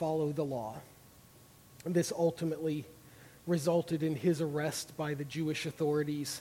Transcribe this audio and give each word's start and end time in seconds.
follow 0.00 0.32
the 0.32 0.42
law. 0.42 0.74
And 1.84 1.94
this 1.94 2.10
ultimately 2.10 2.86
resulted 3.46 4.02
in 4.02 4.16
his 4.16 4.40
arrest 4.40 4.96
by 4.96 5.12
the 5.12 5.26
Jewish 5.26 5.66
authorities, 5.66 6.40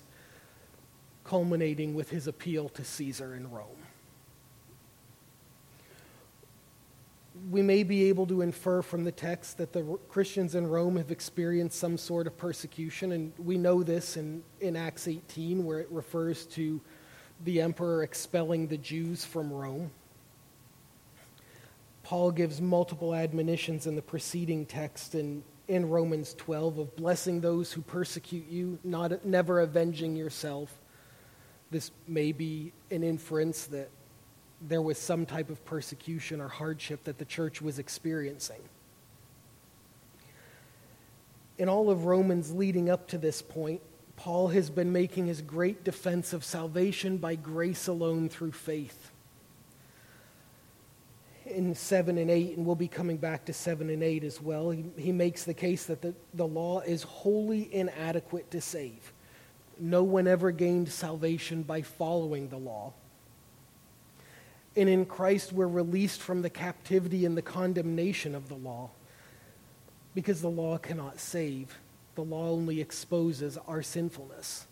culminating 1.25 1.93
with 1.93 2.09
his 2.09 2.25
appeal 2.25 2.69
to 2.69 2.85
Caesar 2.85 3.35
in 3.35 3.51
Rome. 3.51 3.83
We 7.51 7.61
may 7.61 7.83
be 7.83 8.07
able 8.07 8.27
to 8.27 8.41
infer 8.41 8.81
from 8.81 9.03
the 9.03 9.11
text 9.11 9.57
that 9.57 9.73
the 9.73 9.83
Christians 10.07 10.55
in 10.55 10.65
Rome 10.65 10.95
have 10.95 11.11
experienced 11.11 11.79
some 11.79 11.97
sort 11.97 12.27
of 12.27 12.37
persecution, 12.37 13.11
and 13.11 13.33
we 13.37 13.57
know 13.57 13.83
this 13.83 14.15
in, 14.15 14.41
in 14.61 14.77
Acts 14.77 15.05
18, 15.05 15.65
where 15.65 15.79
it 15.79 15.91
refers 15.91 16.45
to 16.47 16.79
the 17.43 17.59
emperor 17.59 18.03
expelling 18.03 18.67
the 18.67 18.77
Jews 18.77 19.25
from 19.25 19.51
Rome. 19.51 19.91
Paul 22.09 22.31
gives 22.31 22.59
multiple 22.59 23.13
admonitions 23.13 23.85
in 23.85 23.95
the 23.95 24.01
preceding 24.01 24.65
text 24.65 25.13
in, 25.13 25.43
in 25.67 25.87
Romans 25.87 26.33
12 26.39 26.79
of 26.79 26.95
blessing 26.95 27.39
those 27.39 27.71
who 27.71 27.81
persecute 27.81 28.49
you, 28.49 28.79
not, 28.83 29.23
never 29.23 29.59
avenging 29.59 30.15
yourself. 30.15 30.75
This 31.69 31.91
may 32.07 32.31
be 32.31 32.73
an 32.89 33.03
inference 33.03 33.67
that 33.67 33.91
there 34.59 34.81
was 34.81 34.97
some 34.97 35.27
type 35.27 35.51
of 35.51 35.63
persecution 35.65 36.41
or 36.41 36.47
hardship 36.47 37.03
that 37.03 37.19
the 37.19 37.25
church 37.25 37.61
was 37.61 37.77
experiencing. 37.77 38.61
In 41.59 41.69
all 41.69 41.91
of 41.91 42.05
Romans 42.05 42.51
leading 42.51 42.89
up 42.89 43.07
to 43.09 43.19
this 43.19 43.43
point, 43.43 43.81
Paul 44.15 44.47
has 44.47 44.71
been 44.71 44.91
making 44.91 45.27
his 45.27 45.43
great 45.43 45.83
defense 45.83 46.33
of 46.33 46.43
salvation 46.43 47.17
by 47.17 47.35
grace 47.35 47.85
alone 47.85 48.29
through 48.29 48.53
faith 48.53 49.11
in 51.49 51.75
7 51.75 52.17
and 52.17 52.29
8, 52.29 52.57
and 52.57 52.65
we'll 52.65 52.75
be 52.75 52.87
coming 52.87 53.17
back 53.17 53.45
to 53.45 53.53
7 53.53 53.89
and 53.89 54.03
8 54.03 54.23
as 54.23 54.41
well, 54.41 54.69
he, 54.69 54.85
he 54.97 55.11
makes 55.11 55.43
the 55.43 55.53
case 55.53 55.85
that 55.85 56.01
the, 56.01 56.13
the 56.33 56.47
law 56.47 56.81
is 56.81 57.03
wholly 57.03 57.73
inadequate 57.73 58.49
to 58.51 58.61
save. 58.61 59.13
No 59.79 60.03
one 60.03 60.27
ever 60.27 60.51
gained 60.51 60.89
salvation 60.89 61.63
by 61.63 61.81
following 61.81 62.49
the 62.49 62.57
law. 62.57 62.93
And 64.75 64.87
in 64.87 65.05
Christ, 65.05 65.51
we're 65.51 65.67
released 65.67 66.21
from 66.21 66.41
the 66.41 66.49
captivity 66.49 67.25
and 67.25 67.35
the 67.35 67.41
condemnation 67.41 68.35
of 68.35 68.49
the 68.49 68.55
law 68.55 68.89
because 70.13 70.41
the 70.41 70.49
law 70.49 70.77
cannot 70.77 71.19
save. 71.19 71.77
The 72.15 72.23
law 72.23 72.49
only 72.49 72.81
exposes 72.81 73.57
our 73.67 73.81
sinfulness. 73.81 74.67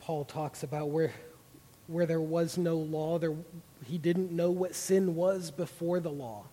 Paul 0.00 0.24
talks 0.24 0.62
about 0.62 0.90
where, 0.90 1.12
where 1.86 2.06
there 2.06 2.20
was 2.20 2.58
no 2.58 2.76
law, 2.76 3.18
there 3.18 3.34
he 3.84 3.98
didn't 3.98 4.32
know 4.32 4.50
what 4.50 4.74
sin 4.74 5.14
was 5.14 5.50
before 5.50 6.00
the 6.00 6.10
law. 6.10 6.44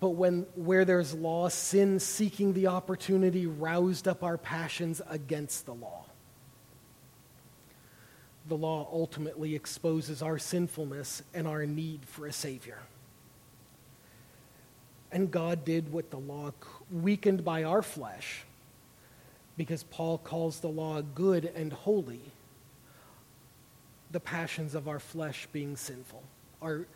But 0.00 0.10
when, 0.10 0.46
where 0.54 0.84
there's 0.84 1.14
law, 1.14 1.48
sin 1.48 1.98
seeking 1.98 2.52
the 2.52 2.66
opportunity 2.66 3.46
roused 3.46 4.08
up 4.08 4.22
our 4.22 4.36
passions 4.36 5.00
against 5.08 5.66
the 5.66 5.74
law. 5.74 6.04
The 8.48 8.56
law 8.56 8.88
ultimately 8.92 9.54
exposes 9.54 10.20
our 10.20 10.38
sinfulness 10.38 11.22
and 11.32 11.46
our 11.46 11.64
need 11.64 12.00
for 12.06 12.26
a 12.26 12.32
Savior. 12.32 12.78
And 15.10 15.30
God 15.30 15.64
did 15.64 15.92
what 15.92 16.10
the 16.10 16.18
law 16.18 16.52
weakened 16.90 17.44
by 17.44 17.64
our 17.64 17.80
flesh, 17.80 18.44
because 19.56 19.84
Paul 19.84 20.18
calls 20.18 20.60
the 20.60 20.68
law 20.68 21.00
good 21.00 21.46
and 21.54 21.72
holy, 21.72 22.20
the 24.14 24.20
passions 24.20 24.74
of 24.74 24.88
our 24.88 25.00
flesh 25.00 25.48
being 25.52 25.76
sinful 25.76 26.22
our 26.62 26.86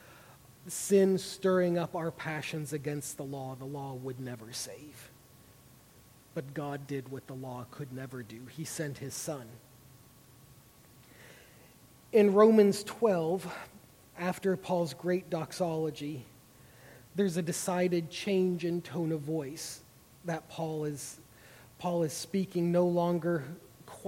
sin 0.67 1.19
stirring 1.19 1.79
up 1.79 1.95
our 1.95 2.11
passions 2.11 2.73
against 2.73 3.17
the 3.17 3.25
law, 3.25 3.55
the 3.59 3.65
law 3.65 3.95
would 3.95 4.21
never 4.21 4.53
save. 4.53 5.11
But 6.35 6.55
God 6.55 6.87
did 6.87 7.11
what 7.11 7.27
the 7.27 7.35
law 7.35 7.67
could 7.71 7.93
never 7.93 8.23
do. 8.23 8.41
He 8.51 8.65
sent 8.65 8.99
his 8.99 9.15
son. 9.15 9.47
In 12.13 12.33
Romans 12.33 12.85
12, 12.85 13.53
after 14.19 14.57
Paul's 14.57 14.95
great 14.95 15.29
doxology, 15.29 16.25
there's 17.15 17.37
a 17.37 17.43
decided 17.43 18.11
change 18.11 18.65
in 18.65 18.81
tone 18.81 19.13
of 19.13 19.21
voice 19.21 19.81
that 20.25 20.49
Paul 20.49 20.85
is, 20.85 21.19
Paul 21.79 22.05
is 22.05 22.13
speaking 22.13 22.73
no 22.73 22.87
longer 22.87 23.45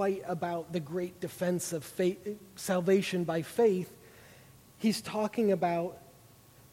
quite 0.01 0.23
about 0.27 0.73
the 0.73 0.81
great 0.81 1.21
defense 1.21 1.75
of 1.75 1.85
faith, 1.85 2.27
salvation 2.57 3.23
by 3.23 3.43
faith, 3.43 3.95
he's 4.79 5.03
talking 5.03 5.53
about 5.53 5.99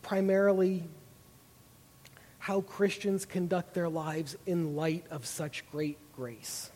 primarily 0.01 0.85
how 2.39 2.61
Christians 2.61 3.25
conduct 3.25 3.73
their 3.73 3.89
lives 3.89 4.38
in 4.45 4.77
light 4.77 5.03
of 5.11 5.25
such 5.25 5.69
great 5.73 5.97
grace. 6.15 6.71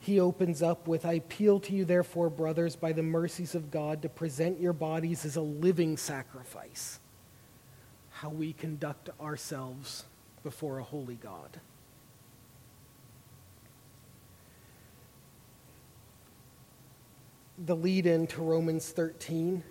He 0.00 0.18
opens 0.18 0.62
up 0.62 0.88
with 0.88 1.04
I 1.04 1.12
appeal 1.12 1.60
to 1.60 1.74
you, 1.74 1.84
therefore, 1.84 2.30
brothers, 2.30 2.74
by 2.74 2.92
the 2.92 3.02
mercies 3.02 3.54
of 3.54 3.70
God, 3.70 4.00
to 4.00 4.08
present 4.08 4.58
your 4.62 4.72
bodies 4.72 5.26
as 5.26 5.36
a 5.36 5.42
living 5.42 5.98
sacrifice. 5.98 7.00
How 8.12 8.30
we 8.30 8.54
conduct 8.54 9.10
ourselves 9.20 10.06
before 10.42 10.78
a 10.78 10.84
holy 10.84 11.16
God. 11.16 11.60
The 17.64 17.76
lead 17.76 18.06
in 18.06 18.26
to 18.28 18.42
Romans 18.42 18.88
13, 18.90 19.62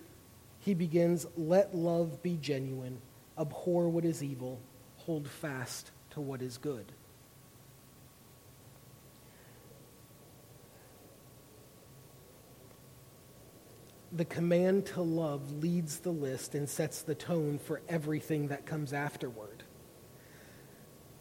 he 0.60 0.74
begins, 0.74 1.26
Let 1.36 1.74
love 1.74 2.22
be 2.22 2.36
genuine, 2.36 3.00
abhor 3.38 3.88
what 3.88 4.04
is 4.04 4.22
evil, 4.22 4.60
hold 4.96 5.28
fast 5.28 5.90
to 6.10 6.20
what 6.20 6.42
is 6.42 6.58
good. 6.58 6.92
The 14.12 14.24
command 14.24 14.86
to 14.86 15.02
love 15.02 15.62
leads 15.62 15.98
the 15.98 16.10
list 16.10 16.54
and 16.54 16.68
sets 16.68 17.02
the 17.02 17.14
tone 17.14 17.58
for 17.58 17.82
everything 17.88 18.48
that 18.48 18.64
comes 18.64 18.92
afterward. 18.92 19.62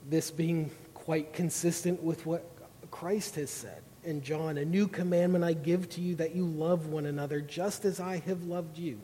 This 0.10 0.32
being 0.32 0.72
quite 0.94 1.34
consistent 1.34 2.02
with 2.02 2.26
what 2.26 2.50
Christ 2.90 3.36
has 3.36 3.50
said 3.50 3.84
in 4.07 4.22
John, 4.22 4.57
A 4.57 4.63
new 4.63 4.88
commandment 4.88 5.44
I 5.44 5.51
give 5.51 5.90
to 5.90 6.01
you 6.01 6.16
that 6.16 6.34
you 6.34 6.45
love 6.45 6.88
one 6.88 7.06
another 7.06 7.41
just 7.41 7.84
as 7.84 8.00
I 8.00 8.19
have 8.19 8.45
loved 8.45 8.78
you. 8.78 9.00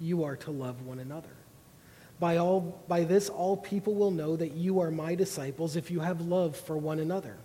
You 0.00 0.24
are 0.24 0.36
to 0.36 0.50
love 0.50 0.80
one 0.82 0.98
another. 0.98 1.28
By, 2.18 2.38
all, 2.38 2.82
by 2.88 3.04
this, 3.04 3.28
all 3.28 3.58
people 3.58 3.94
will 3.94 4.10
know 4.10 4.34
that 4.34 4.54
you 4.54 4.80
are 4.80 4.90
my 4.90 5.14
disciples 5.14 5.76
if 5.76 5.90
you 5.90 6.00
have 6.00 6.22
love 6.22 6.56
for 6.56 6.78
one 6.78 7.00
another. 7.00 7.36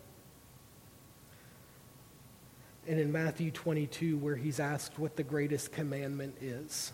And 2.87 2.97
in 2.97 3.11
Matthew 3.11 3.51
22, 3.51 4.17
where 4.17 4.37
he's 4.37 4.61
asked 4.61 4.97
what 4.97 5.17
the 5.17 5.23
greatest 5.23 5.73
commandment 5.73 6.35
is, 6.39 6.93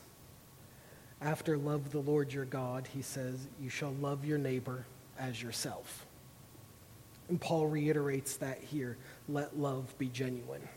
after 1.22 1.58
love 1.58 1.92
the 1.92 2.00
Lord 2.00 2.34
your 2.34 2.46
God, 2.46 2.88
he 2.92 3.04
says, 3.04 3.48
You 3.62 3.70
shall 3.70 3.94
love 4.02 4.26
your 4.26 4.40
neighbor 4.40 4.88
as 5.20 5.42
yourself. 5.42 6.08
And 7.30 7.40
Paul 7.40 7.68
reiterates 7.68 8.38
that 8.38 8.60
here 8.60 8.98
let 9.30 9.58
love 9.58 9.98
be 9.98 10.08
genuine. 10.08 10.68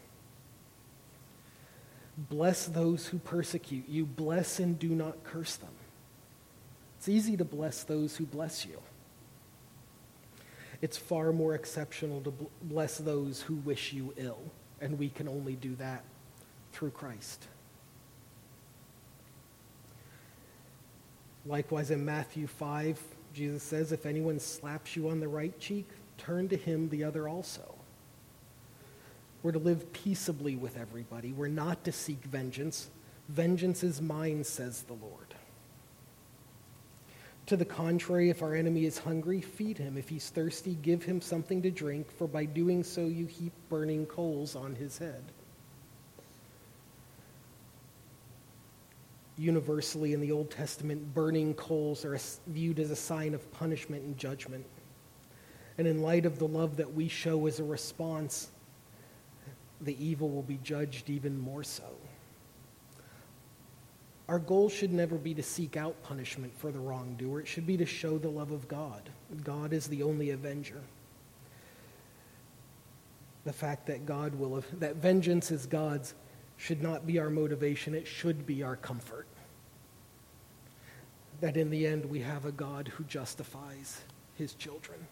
Bless 2.29 2.67
those 2.67 3.07
who 3.07 3.19
persecute 3.19 3.89
you, 3.89 4.05
bless 4.05 4.61
and 4.61 4.79
do 4.79 4.89
not 4.89 5.23
curse 5.25 5.57
them. 5.57 5.71
It's 6.99 7.09
easy 7.09 7.37
to 7.37 7.45
bless 7.45 7.83
those 7.83 8.17
who 8.17 8.27
bless 8.27 8.67
you. 8.67 8.79
It's 10.83 10.97
far 10.97 11.33
more 11.33 11.55
exceptional 11.55 12.21
to 12.23 12.33
bless 12.63 12.99
those 12.99 13.43
who 13.43 13.55
wish 13.57 13.93
you 13.93 14.13
ill, 14.17 14.41
and 14.81 14.99
we 14.99 15.09
can 15.09 15.29
only 15.29 15.55
do 15.55 15.75
that 15.77 16.05
through 16.73 16.91
Christ. 16.91 17.47
Likewise, 21.47 21.91
in 21.91 22.05
Matthew 22.05 22.47
5, 22.47 23.01
Jesus 23.33 23.63
says, 23.63 23.93
If 23.93 24.05
anyone 24.05 24.39
slaps 24.39 24.95
you 24.95 25.09
on 25.09 25.21
the 25.21 25.29
right 25.29 25.59
cheek, 25.59 25.89
turn 26.19 26.49
to 26.49 26.57
him 26.57 26.89
the 26.91 27.05
other 27.05 27.29
also. 27.29 27.80
We're 29.43 29.53
to 29.53 29.59
live 29.59 29.93
peaceably 29.93 30.57
with 30.57 30.77
everybody. 30.77 31.33
We're 31.33 31.49
not 31.49 31.85
to 31.85 31.93
seek 31.93 32.23
vengeance. 32.25 32.91
Vengeance 33.29 33.83
is 33.83 34.03
mine, 34.03 34.45
says 34.45 34.83
the 34.83 34.95
Lord. 34.95 35.35
To 37.47 37.57
the 37.57 37.65
contrary, 37.65 38.31
if 38.31 38.43
our 38.43 38.55
enemy 38.55 38.85
is 38.85 38.99
hungry, 38.99 39.41
feed 39.41 39.79
him. 39.79 39.97
If 39.97 40.09
he's 40.09 40.29
thirsty, 40.31 40.77
give 40.83 41.03
him 41.03 41.21
something 41.21 41.63
to 41.63 41.71
drink, 41.71 42.11
for 42.13 42.29
by 42.29 42.45
doing 42.45 42.85
so 42.85 43.07
you 43.07 43.27
heap 43.27 43.53
burning 43.69 44.07
coals 44.07 44.55
on 44.55 44.75
his 44.75 44.99
head. 44.99 45.25
Universally 49.37 50.13
in 50.13 50.21
the 50.21 50.31
Old 50.31 50.51
Testament, 50.51 51.15
burning 51.15 51.55
coals 51.55 52.05
are 52.05 52.19
viewed 52.47 52.79
as 52.79 52.91
a 52.91 52.97
sign 52.97 53.33
of 53.33 53.51
punishment 53.53 54.05
and 54.05 54.19
judgment. 54.19 54.67
And 55.79 55.89
in 55.89 56.03
light 56.03 56.27
of 56.27 56.39
the 56.39 56.47
love 56.47 56.77
that 56.77 56.93
we 56.93 57.09
show 57.09 57.47
as 57.47 57.59
a 57.59 57.65
response, 57.65 58.51
the 59.81 60.05
evil 60.05 60.29
will 60.29 60.43
be 60.43 60.59
judged 60.63 61.11
even 61.11 61.39
more 61.39 61.65
so. 61.65 61.85
Our 64.29 64.39
goal 64.39 64.69
should 64.69 64.93
never 64.93 65.17
be 65.17 65.35
to 65.35 65.43
seek 65.43 65.77
out 65.77 66.01
punishment 66.05 66.57
for 66.57 66.71
the 66.71 66.79
wrongdoer. 66.79 67.41
It 67.41 67.49
should 67.49 67.67
be 67.67 67.77
to 67.79 67.87
show 67.87 68.17
the 68.17 68.29
love 68.29 68.53
of 68.53 68.69
God. 68.69 69.11
God 69.43 69.73
is 69.73 69.89
the 69.89 70.05
only 70.05 70.31
avenger. 70.31 70.81
The 73.45 73.53
fact 73.53 73.87
that 73.87 74.07
God 74.07 74.35
will 74.35 74.63
that 74.79 74.97
vengeance 74.97 75.51
is 75.51 75.67
God's 75.67 76.15
should 76.59 76.83
not 76.83 77.07
be 77.07 77.19
our 77.19 77.31
motivation, 77.31 77.95
it 77.95 78.07
should 78.07 78.47
be 78.47 78.63
our 78.63 78.77
comfort. 78.77 79.27
That 81.41 81.57
in 81.57 81.71
the 81.71 81.87
end 81.87 82.05
we 82.05 82.21
have 82.21 82.45
a 82.45 82.53
God 82.53 82.89
who 82.89 83.05
justifies 83.05 84.03
his 84.37 84.55
children. 84.55 85.07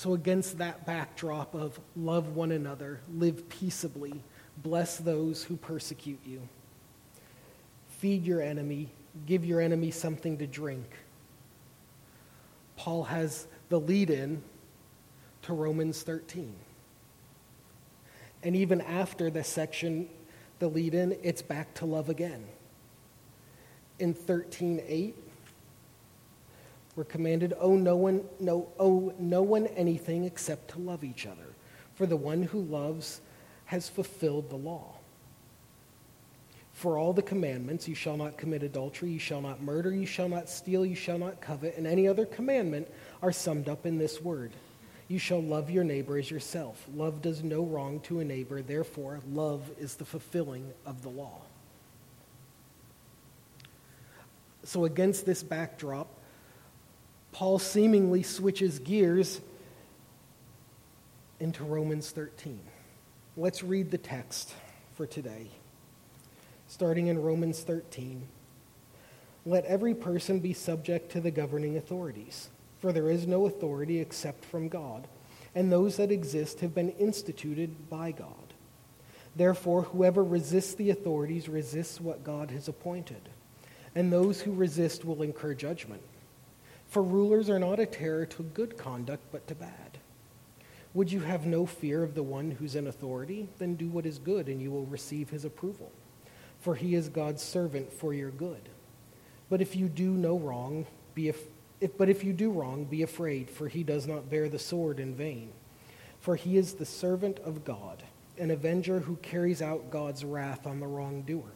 So, 0.00 0.14
against 0.14 0.56
that 0.56 0.86
backdrop 0.86 1.54
of 1.54 1.78
love 1.94 2.34
one 2.34 2.52
another, 2.52 3.00
live 3.12 3.46
peaceably, 3.50 4.14
bless 4.56 4.96
those 4.96 5.44
who 5.44 5.56
persecute 5.58 6.20
you, 6.24 6.48
feed 7.98 8.24
your 8.24 8.40
enemy, 8.40 8.88
give 9.26 9.44
your 9.44 9.60
enemy 9.60 9.90
something 9.90 10.38
to 10.38 10.46
drink. 10.46 10.86
Paul 12.76 13.04
has 13.04 13.46
the 13.68 13.78
lead 13.78 14.08
in 14.08 14.42
to 15.42 15.52
Romans 15.52 16.00
13. 16.02 16.54
And 18.42 18.56
even 18.56 18.80
after 18.80 19.28
the 19.28 19.44
section, 19.44 20.08
the 20.60 20.68
lead 20.68 20.94
in, 20.94 21.14
it's 21.22 21.42
back 21.42 21.74
to 21.74 21.84
love 21.84 22.08
again. 22.08 22.46
In 23.98 24.14
13:8, 24.14 25.12
we're 27.00 27.04
commanded, 27.04 27.54
owe 27.58 27.76
no 27.76 27.96
one, 27.96 28.22
no, 28.40 28.68
owe 28.78 29.10
no 29.18 29.40
one 29.40 29.66
anything 29.68 30.24
except 30.24 30.68
to 30.72 30.78
love 30.78 31.02
each 31.02 31.24
other. 31.24 31.46
For 31.94 32.04
the 32.04 32.14
one 32.14 32.42
who 32.42 32.60
loves 32.60 33.22
has 33.64 33.88
fulfilled 33.88 34.50
the 34.50 34.56
law. 34.56 34.96
For 36.74 36.98
all 36.98 37.14
the 37.14 37.22
commandments, 37.22 37.88
you 37.88 37.94
shall 37.94 38.18
not 38.18 38.36
commit 38.36 38.62
adultery, 38.62 39.12
you 39.12 39.18
shall 39.18 39.40
not 39.40 39.62
murder, 39.62 39.94
you 39.94 40.04
shall 40.04 40.28
not 40.28 40.50
steal, 40.50 40.84
you 40.84 40.94
shall 40.94 41.16
not 41.16 41.40
covet, 41.40 41.78
and 41.78 41.86
any 41.86 42.06
other 42.06 42.26
commandment 42.26 42.86
are 43.22 43.32
summed 43.32 43.70
up 43.70 43.86
in 43.86 43.96
this 43.96 44.20
word. 44.20 44.52
You 45.08 45.18
shall 45.18 45.42
love 45.42 45.70
your 45.70 45.84
neighbor 45.84 46.18
as 46.18 46.30
yourself. 46.30 46.86
Love 46.94 47.22
does 47.22 47.42
no 47.42 47.62
wrong 47.62 48.00
to 48.00 48.20
a 48.20 48.24
neighbor, 48.26 48.60
therefore, 48.60 49.20
love 49.32 49.70
is 49.78 49.94
the 49.94 50.04
fulfilling 50.04 50.70
of 50.84 51.00
the 51.00 51.08
law. 51.08 51.40
So, 54.64 54.84
against 54.84 55.24
this 55.24 55.42
backdrop, 55.42 56.19
Paul 57.32 57.58
seemingly 57.58 58.22
switches 58.22 58.78
gears 58.78 59.40
into 61.38 61.64
Romans 61.64 62.10
13. 62.10 62.60
Let's 63.36 63.62
read 63.62 63.90
the 63.90 63.98
text 63.98 64.52
for 64.94 65.06
today. 65.06 65.48
Starting 66.68 67.06
in 67.06 67.22
Romans 67.22 67.60
13. 67.62 68.26
Let 69.46 69.64
every 69.64 69.94
person 69.94 70.40
be 70.40 70.52
subject 70.52 71.12
to 71.12 71.20
the 71.20 71.30
governing 71.30 71.76
authorities, 71.76 72.50
for 72.78 72.92
there 72.92 73.10
is 73.10 73.26
no 73.26 73.46
authority 73.46 73.98
except 73.98 74.44
from 74.44 74.68
God, 74.68 75.08
and 75.54 75.72
those 75.72 75.96
that 75.96 76.12
exist 76.12 76.60
have 76.60 76.74
been 76.74 76.90
instituted 76.90 77.88
by 77.88 78.12
God. 78.12 78.34
Therefore, 79.34 79.82
whoever 79.82 80.22
resists 80.22 80.74
the 80.74 80.90
authorities 80.90 81.48
resists 81.48 82.00
what 82.00 82.24
God 82.24 82.50
has 82.50 82.68
appointed, 82.68 83.28
and 83.94 84.12
those 84.12 84.42
who 84.42 84.52
resist 84.52 85.04
will 85.04 85.22
incur 85.22 85.54
judgment. 85.54 86.02
For 86.90 87.02
rulers 87.04 87.48
are 87.48 87.60
not 87.60 87.78
a 87.78 87.86
terror 87.86 88.26
to 88.26 88.42
good 88.42 88.76
conduct, 88.76 89.22
but 89.30 89.46
to 89.46 89.54
bad. 89.54 89.98
Would 90.92 91.12
you 91.12 91.20
have 91.20 91.46
no 91.46 91.64
fear 91.64 92.02
of 92.02 92.16
the 92.16 92.22
one 92.24 92.50
who's 92.50 92.74
in 92.74 92.88
authority? 92.88 93.48
Then 93.58 93.76
do 93.76 93.88
what 93.88 94.06
is 94.06 94.18
good, 94.18 94.48
and 94.48 94.60
you 94.60 94.72
will 94.72 94.86
receive 94.86 95.30
his 95.30 95.44
approval. 95.44 95.92
For 96.58 96.74
he 96.74 96.96
is 96.96 97.08
God's 97.08 97.42
servant 97.42 97.92
for 97.92 98.12
your 98.12 98.32
good. 98.32 98.68
But 99.48 99.60
if 99.60 99.76
you 99.76 99.88
do 99.88 100.10
no 100.10 100.36
wrong, 100.36 100.84
be 101.14 101.28
af- 101.28 101.48
if, 101.80 101.96
but 101.96 102.08
if 102.08 102.24
you 102.24 102.32
do 102.32 102.50
wrong, 102.50 102.84
be 102.84 103.02
afraid, 103.02 103.48
for 103.48 103.68
he 103.68 103.84
does 103.84 104.08
not 104.08 104.28
bear 104.28 104.48
the 104.48 104.58
sword 104.58 104.98
in 104.98 105.14
vain. 105.14 105.52
For 106.18 106.34
he 106.34 106.56
is 106.56 106.74
the 106.74 106.84
servant 106.84 107.38
of 107.38 107.64
God, 107.64 108.02
an 108.36 108.50
avenger 108.50 108.98
who 108.98 109.14
carries 109.16 109.62
out 109.62 109.90
God's 109.90 110.24
wrath 110.24 110.66
on 110.66 110.80
the 110.80 110.88
wrongdoer. 110.88 111.52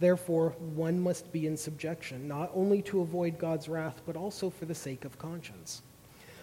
Therefore, 0.00 0.50
one 0.58 1.00
must 1.00 1.32
be 1.32 1.46
in 1.46 1.56
subjection, 1.56 2.28
not 2.28 2.50
only 2.54 2.82
to 2.82 3.00
avoid 3.00 3.38
God's 3.38 3.68
wrath, 3.68 4.00
but 4.06 4.16
also 4.16 4.50
for 4.50 4.64
the 4.64 4.74
sake 4.74 5.04
of 5.04 5.18
conscience. 5.18 5.82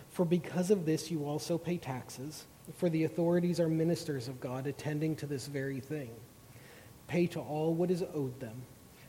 For 0.10 0.26
because 0.26 0.72
of 0.72 0.86
this 0.86 1.10
you 1.10 1.26
also 1.26 1.58
pay 1.58 1.78
taxes, 1.78 2.46
for 2.78 2.90
the 2.90 3.04
authorities 3.04 3.60
are 3.60 3.70
ministers 3.70 4.28
of 4.28 4.40
God, 4.40 4.68
attending 4.68 5.16
to 5.18 5.26
this 5.26 5.48
very 5.48 5.80
thing. 5.80 6.12
Pay 7.08 7.28
to 7.28 7.40
all 7.40 7.74
what 7.74 7.92
is 7.92 8.04
owed 8.14 8.40
them 8.40 8.64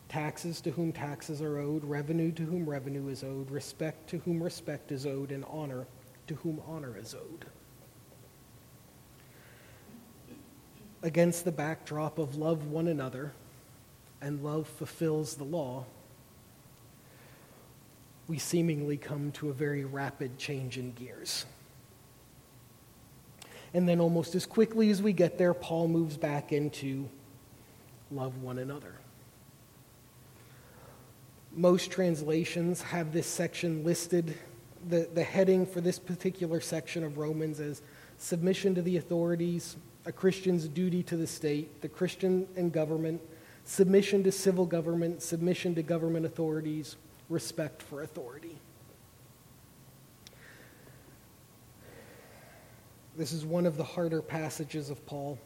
taxes 0.08 0.60
to 0.60 0.70
whom 0.70 0.92
taxes 0.92 1.42
are 1.42 1.58
owed, 1.58 1.84
revenue 1.84 2.30
to 2.32 2.44
whom 2.44 2.68
revenue 2.68 3.08
is 3.08 3.24
owed, 3.24 3.50
respect 3.50 4.08
to 4.10 4.18
whom 4.18 4.42
respect 4.42 4.92
is 4.92 5.06
owed, 5.06 5.32
and 5.32 5.44
honor 5.48 5.86
to 6.26 6.34
whom 6.36 6.60
honor 6.66 6.96
is 6.96 7.14
owed. 7.14 7.46
Against 11.02 11.44
the 11.44 11.52
backdrop 11.52 12.18
of 12.18 12.36
love 12.36 12.66
one 12.66 12.88
another, 12.88 13.32
and 14.20 14.42
love 14.42 14.66
fulfills 14.66 15.36
the 15.36 15.44
law, 15.44 15.84
we 18.28 18.38
seemingly 18.38 18.96
come 18.96 19.30
to 19.32 19.50
a 19.50 19.52
very 19.52 19.84
rapid 19.84 20.38
change 20.38 20.78
in 20.78 20.92
gears. 20.92 21.46
And 23.74 23.88
then, 23.88 24.00
almost 24.00 24.34
as 24.34 24.46
quickly 24.46 24.90
as 24.90 25.02
we 25.02 25.12
get 25.12 25.38
there, 25.38 25.52
Paul 25.52 25.88
moves 25.88 26.16
back 26.16 26.52
into 26.52 27.08
love 28.10 28.42
one 28.42 28.58
another. 28.58 28.94
Most 31.52 31.90
translations 31.90 32.82
have 32.82 33.12
this 33.12 33.26
section 33.26 33.84
listed, 33.84 34.36
the, 34.88 35.08
the 35.12 35.22
heading 35.22 35.66
for 35.66 35.80
this 35.80 35.98
particular 35.98 36.60
section 36.60 37.04
of 37.04 37.18
Romans 37.18 37.60
as 37.60 37.82
submission 38.18 38.74
to 38.74 38.82
the 38.82 38.96
authorities, 38.96 39.76
a 40.04 40.12
Christian's 40.12 40.68
duty 40.68 41.02
to 41.04 41.16
the 41.16 41.26
state, 41.26 41.80
the 41.82 41.88
Christian 41.88 42.46
and 42.56 42.72
government, 42.72 43.20
submission 43.66 44.22
to 44.22 44.32
civil 44.32 44.64
government, 44.64 45.20
submission 45.20 45.74
to 45.74 45.82
government 45.82 46.24
authorities, 46.24 46.96
respect 47.28 47.82
for 47.82 48.02
authority. 48.02 48.56
This 53.16 53.32
is 53.32 53.44
one 53.44 53.66
of 53.66 53.76
the 53.76 53.84
harder 53.84 54.22
passages 54.22 54.88
of 54.88 55.04
Paul, 55.04 55.38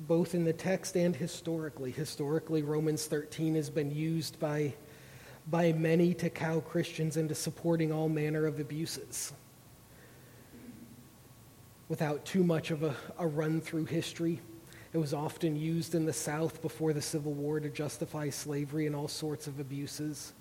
both 0.00 0.34
in 0.34 0.44
the 0.44 0.52
text 0.52 0.96
and 0.96 1.14
historically. 1.14 1.92
Historically, 1.92 2.62
Romans 2.62 3.06
13 3.06 3.54
has 3.54 3.70
been 3.70 3.94
used 3.94 4.40
by, 4.40 4.74
by 5.46 5.72
many 5.72 6.14
to 6.14 6.30
cow 6.30 6.60
Christians 6.60 7.16
into 7.16 7.34
supporting 7.34 7.92
all 7.92 8.08
manner 8.08 8.44
of 8.44 8.58
abuses. 8.58 9.32
Without 11.88 12.24
too 12.24 12.42
much 12.42 12.70
of 12.72 12.82
a, 12.82 12.96
a 13.18 13.26
run 13.26 13.60
through 13.60 13.84
history, 13.84 14.40
it 14.92 14.98
was 14.98 15.14
often 15.14 15.56
used 15.56 15.94
in 15.94 16.04
the 16.04 16.12
South 16.12 16.60
before 16.62 16.92
the 16.92 17.02
Civil 17.02 17.32
War 17.32 17.60
to 17.60 17.68
justify 17.68 18.28
slavery 18.30 18.86
and 18.86 18.96
all 18.96 19.06
sorts 19.06 19.46
of 19.46 19.60
abuses. 19.60 20.32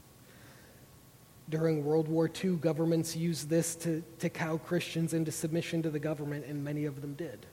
During 1.50 1.86
World 1.86 2.08
War 2.08 2.30
II, 2.44 2.56
governments 2.56 3.16
used 3.16 3.50
this 3.50 3.76
to, 3.78 4.04
to 4.20 4.30
cow 4.30 4.58
Christians 4.58 5.14
into 5.14 5.32
submission 5.32 5.84
to 5.84 5.90
the 5.90 6.00
government, 6.00 6.46
and 6.46 6.64
many 6.64 6.86
of 6.86 7.02
them 7.02 7.14
did. 7.14 7.46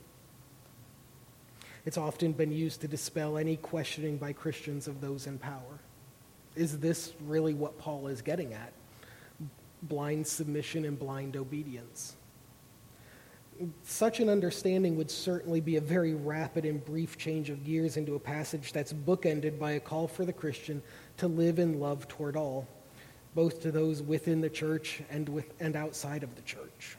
It's 1.84 1.98
often 1.98 2.32
been 2.32 2.50
used 2.50 2.80
to 2.80 2.88
dispel 2.88 3.36
any 3.36 3.56
questioning 3.56 4.16
by 4.16 4.32
Christians 4.32 4.88
of 4.88 5.00
those 5.00 5.26
in 5.26 5.38
power. 5.38 5.78
Is 6.54 6.78
this 6.78 7.12
really 7.26 7.52
what 7.52 7.78
Paul 7.78 8.08
is 8.08 8.22
getting 8.22 8.54
at? 8.54 8.72
Blind 9.82 10.26
submission 10.26 10.86
and 10.86 10.98
blind 10.98 11.36
obedience 11.36 12.16
such 13.82 14.20
an 14.20 14.28
understanding 14.28 14.96
would 14.96 15.10
certainly 15.10 15.60
be 15.60 15.76
a 15.76 15.80
very 15.80 16.14
rapid 16.14 16.64
and 16.64 16.84
brief 16.84 17.16
change 17.16 17.50
of 17.50 17.64
gears 17.64 17.96
into 17.96 18.14
a 18.14 18.18
passage 18.18 18.72
that's 18.72 18.92
bookended 18.92 19.58
by 19.58 19.72
a 19.72 19.80
call 19.80 20.08
for 20.08 20.24
the 20.24 20.32
Christian 20.32 20.82
to 21.18 21.28
live 21.28 21.58
in 21.58 21.80
love 21.80 22.08
toward 22.08 22.36
all, 22.36 22.66
both 23.34 23.60
to 23.62 23.70
those 23.70 24.02
within 24.02 24.40
the 24.40 24.50
church 24.50 25.02
and, 25.10 25.28
with, 25.28 25.52
and 25.60 25.76
outside 25.76 26.22
of 26.22 26.34
the 26.36 26.42
church. 26.42 26.96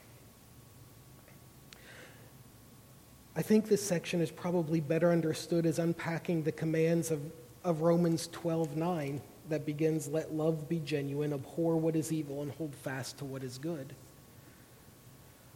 I 3.36 3.42
think 3.42 3.68
this 3.68 3.82
section 3.82 4.20
is 4.20 4.30
probably 4.30 4.80
better 4.80 5.12
understood 5.12 5.64
as 5.66 5.78
unpacking 5.78 6.42
the 6.42 6.52
commands 6.52 7.10
of, 7.10 7.20
of 7.62 7.82
Romans 7.82 8.28
12:9 8.32 9.20
that 9.48 9.64
begins, 9.64 10.08
Let 10.08 10.34
love 10.34 10.68
be 10.68 10.80
genuine, 10.80 11.32
abhor 11.32 11.76
what 11.76 11.94
is 11.94 12.12
evil, 12.12 12.42
and 12.42 12.50
hold 12.52 12.74
fast 12.74 13.18
to 13.18 13.24
what 13.24 13.44
is 13.44 13.58
good 13.58 13.94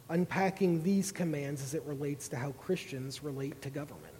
unpacking 0.09 0.83
these 0.83 1.11
commands 1.11 1.61
as 1.61 1.73
it 1.73 1.83
relates 1.83 2.27
to 2.29 2.35
how 2.35 2.51
Christians 2.51 3.23
relate 3.23 3.61
to 3.61 3.69
government. 3.69 4.13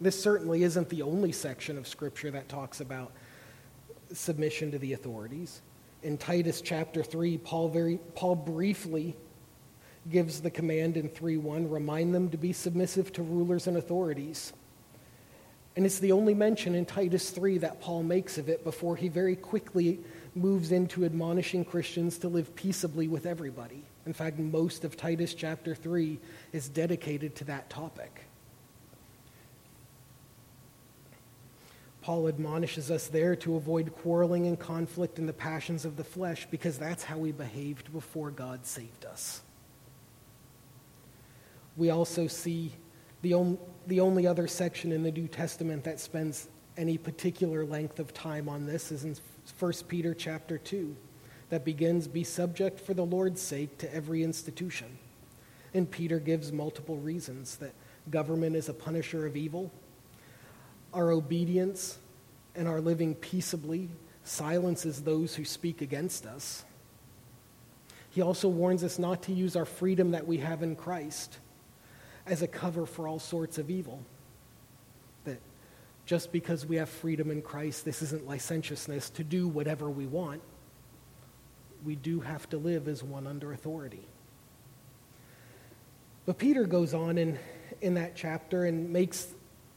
This 0.00 0.20
certainly 0.20 0.62
isn't 0.62 0.88
the 0.88 1.02
only 1.02 1.32
section 1.32 1.76
of 1.76 1.86
Scripture 1.86 2.30
that 2.30 2.48
talks 2.48 2.80
about 2.80 3.12
submission 4.12 4.70
to 4.70 4.78
the 4.78 4.94
authorities. 4.94 5.60
In 6.02 6.16
Titus 6.16 6.62
chapter 6.62 7.02
3, 7.02 7.38
Paul, 7.38 7.68
very, 7.68 7.98
Paul 8.14 8.34
briefly 8.36 9.14
gives 10.08 10.40
the 10.40 10.50
command 10.50 10.96
in 10.96 11.10
3:1 11.10 11.70
remind 11.70 12.14
them 12.14 12.30
to 12.30 12.38
be 12.38 12.52
submissive 12.52 13.12
to 13.12 13.22
rulers 13.22 13.66
and 13.66 13.76
authorities. 13.76 14.54
And 15.76 15.84
it's 15.84 15.98
the 15.98 16.12
only 16.12 16.34
mention 16.34 16.74
in 16.74 16.86
Titus 16.86 17.30
3 17.30 17.58
that 17.58 17.80
Paul 17.80 18.02
makes 18.02 18.38
of 18.38 18.48
it 18.48 18.64
before 18.64 18.96
he 18.96 19.08
very 19.08 19.36
quickly 19.36 20.00
moves 20.34 20.72
into 20.72 21.04
admonishing 21.04 21.64
Christians 21.64 22.18
to 22.18 22.28
live 22.28 22.54
peaceably 22.54 23.08
with 23.08 23.26
everybody. 23.26 23.82
In 24.06 24.12
fact, 24.12 24.38
most 24.38 24.84
of 24.84 24.96
Titus 24.96 25.34
chapter 25.34 25.74
3 25.74 26.18
is 26.52 26.68
dedicated 26.68 27.34
to 27.36 27.44
that 27.44 27.68
topic. 27.68 28.26
Paul 32.02 32.28
admonishes 32.28 32.90
us 32.90 33.08
there 33.08 33.36
to 33.36 33.56
avoid 33.56 33.94
quarreling 33.94 34.46
and 34.46 34.58
conflict 34.58 35.18
and 35.18 35.28
the 35.28 35.34
passions 35.34 35.84
of 35.84 35.96
the 35.96 36.04
flesh 36.04 36.46
because 36.50 36.78
that's 36.78 37.04
how 37.04 37.18
we 37.18 37.30
behaved 37.30 37.92
before 37.92 38.30
God 38.30 38.64
saved 38.64 39.04
us. 39.04 39.42
We 41.76 41.90
also 41.90 42.26
see 42.26 42.72
the, 43.22 43.34
on, 43.34 43.58
the 43.86 44.00
only 44.00 44.26
other 44.26 44.46
section 44.46 44.92
in 44.92 45.02
the 45.02 45.12
New 45.12 45.28
Testament 45.28 45.84
that 45.84 46.00
spends 46.00 46.48
any 46.76 46.98
particular 46.98 47.64
length 47.64 47.98
of 47.98 48.14
time 48.14 48.48
on 48.48 48.66
this 48.66 48.92
is 48.92 49.04
in 49.04 49.16
1 49.58 49.72
Peter 49.88 50.14
chapter 50.14 50.58
2 50.58 50.96
that 51.50 51.64
begins 51.64 52.08
be 52.08 52.24
subject 52.24 52.80
for 52.80 52.94
the 52.94 53.04
Lord's 53.04 53.42
sake 53.42 53.76
to 53.78 53.94
every 53.94 54.22
institution. 54.22 54.98
And 55.74 55.90
Peter 55.90 56.18
gives 56.18 56.52
multiple 56.52 56.96
reasons 56.96 57.56
that 57.56 57.74
government 58.10 58.56
is 58.56 58.68
a 58.68 58.74
punisher 58.74 59.26
of 59.26 59.36
evil, 59.36 59.70
our 60.94 61.10
obedience 61.10 61.98
and 62.54 62.66
our 62.66 62.80
living 62.80 63.14
peaceably 63.14 63.88
silences 64.24 65.02
those 65.02 65.34
who 65.34 65.44
speak 65.44 65.80
against 65.80 66.26
us. 66.26 66.64
He 68.10 68.22
also 68.22 68.48
warns 68.48 68.82
us 68.82 68.98
not 68.98 69.22
to 69.24 69.32
use 69.32 69.54
our 69.54 69.64
freedom 69.64 70.12
that 70.12 70.26
we 70.26 70.38
have 70.38 70.62
in 70.62 70.74
Christ 70.76 71.38
as 72.26 72.42
a 72.42 72.48
cover 72.48 72.86
for 72.86 73.06
all 73.06 73.18
sorts 73.18 73.58
of 73.58 73.70
evil. 73.70 74.02
Just 76.10 76.32
because 76.32 76.66
we 76.66 76.74
have 76.74 76.88
freedom 76.88 77.30
in 77.30 77.40
Christ, 77.40 77.84
this 77.84 78.02
isn't 78.02 78.26
licentiousness 78.26 79.10
to 79.10 79.22
do 79.22 79.46
whatever 79.46 79.88
we 79.88 80.08
want. 80.08 80.42
We 81.84 81.94
do 81.94 82.18
have 82.18 82.48
to 82.48 82.58
live 82.58 82.88
as 82.88 83.00
one 83.00 83.28
under 83.28 83.52
authority. 83.52 84.04
But 86.26 86.36
Peter 86.36 86.64
goes 86.64 86.94
on 86.94 87.16
in, 87.16 87.38
in 87.80 87.94
that 87.94 88.16
chapter 88.16 88.64
and 88.64 88.92
makes, 88.92 89.28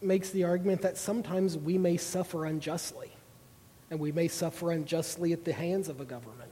makes 0.02 0.32
the 0.32 0.46
argument 0.46 0.82
that 0.82 0.98
sometimes 0.98 1.56
we 1.56 1.78
may 1.78 1.98
suffer 1.98 2.46
unjustly, 2.46 3.12
and 3.92 4.00
we 4.00 4.12
may 4.12 4.28
suffer 4.28 4.72
unjustly 4.72 5.34
at 5.34 5.46
the 5.46 5.54
hands 5.54 5.88
of 5.88 6.02
a 6.02 6.06
government. 6.06 6.52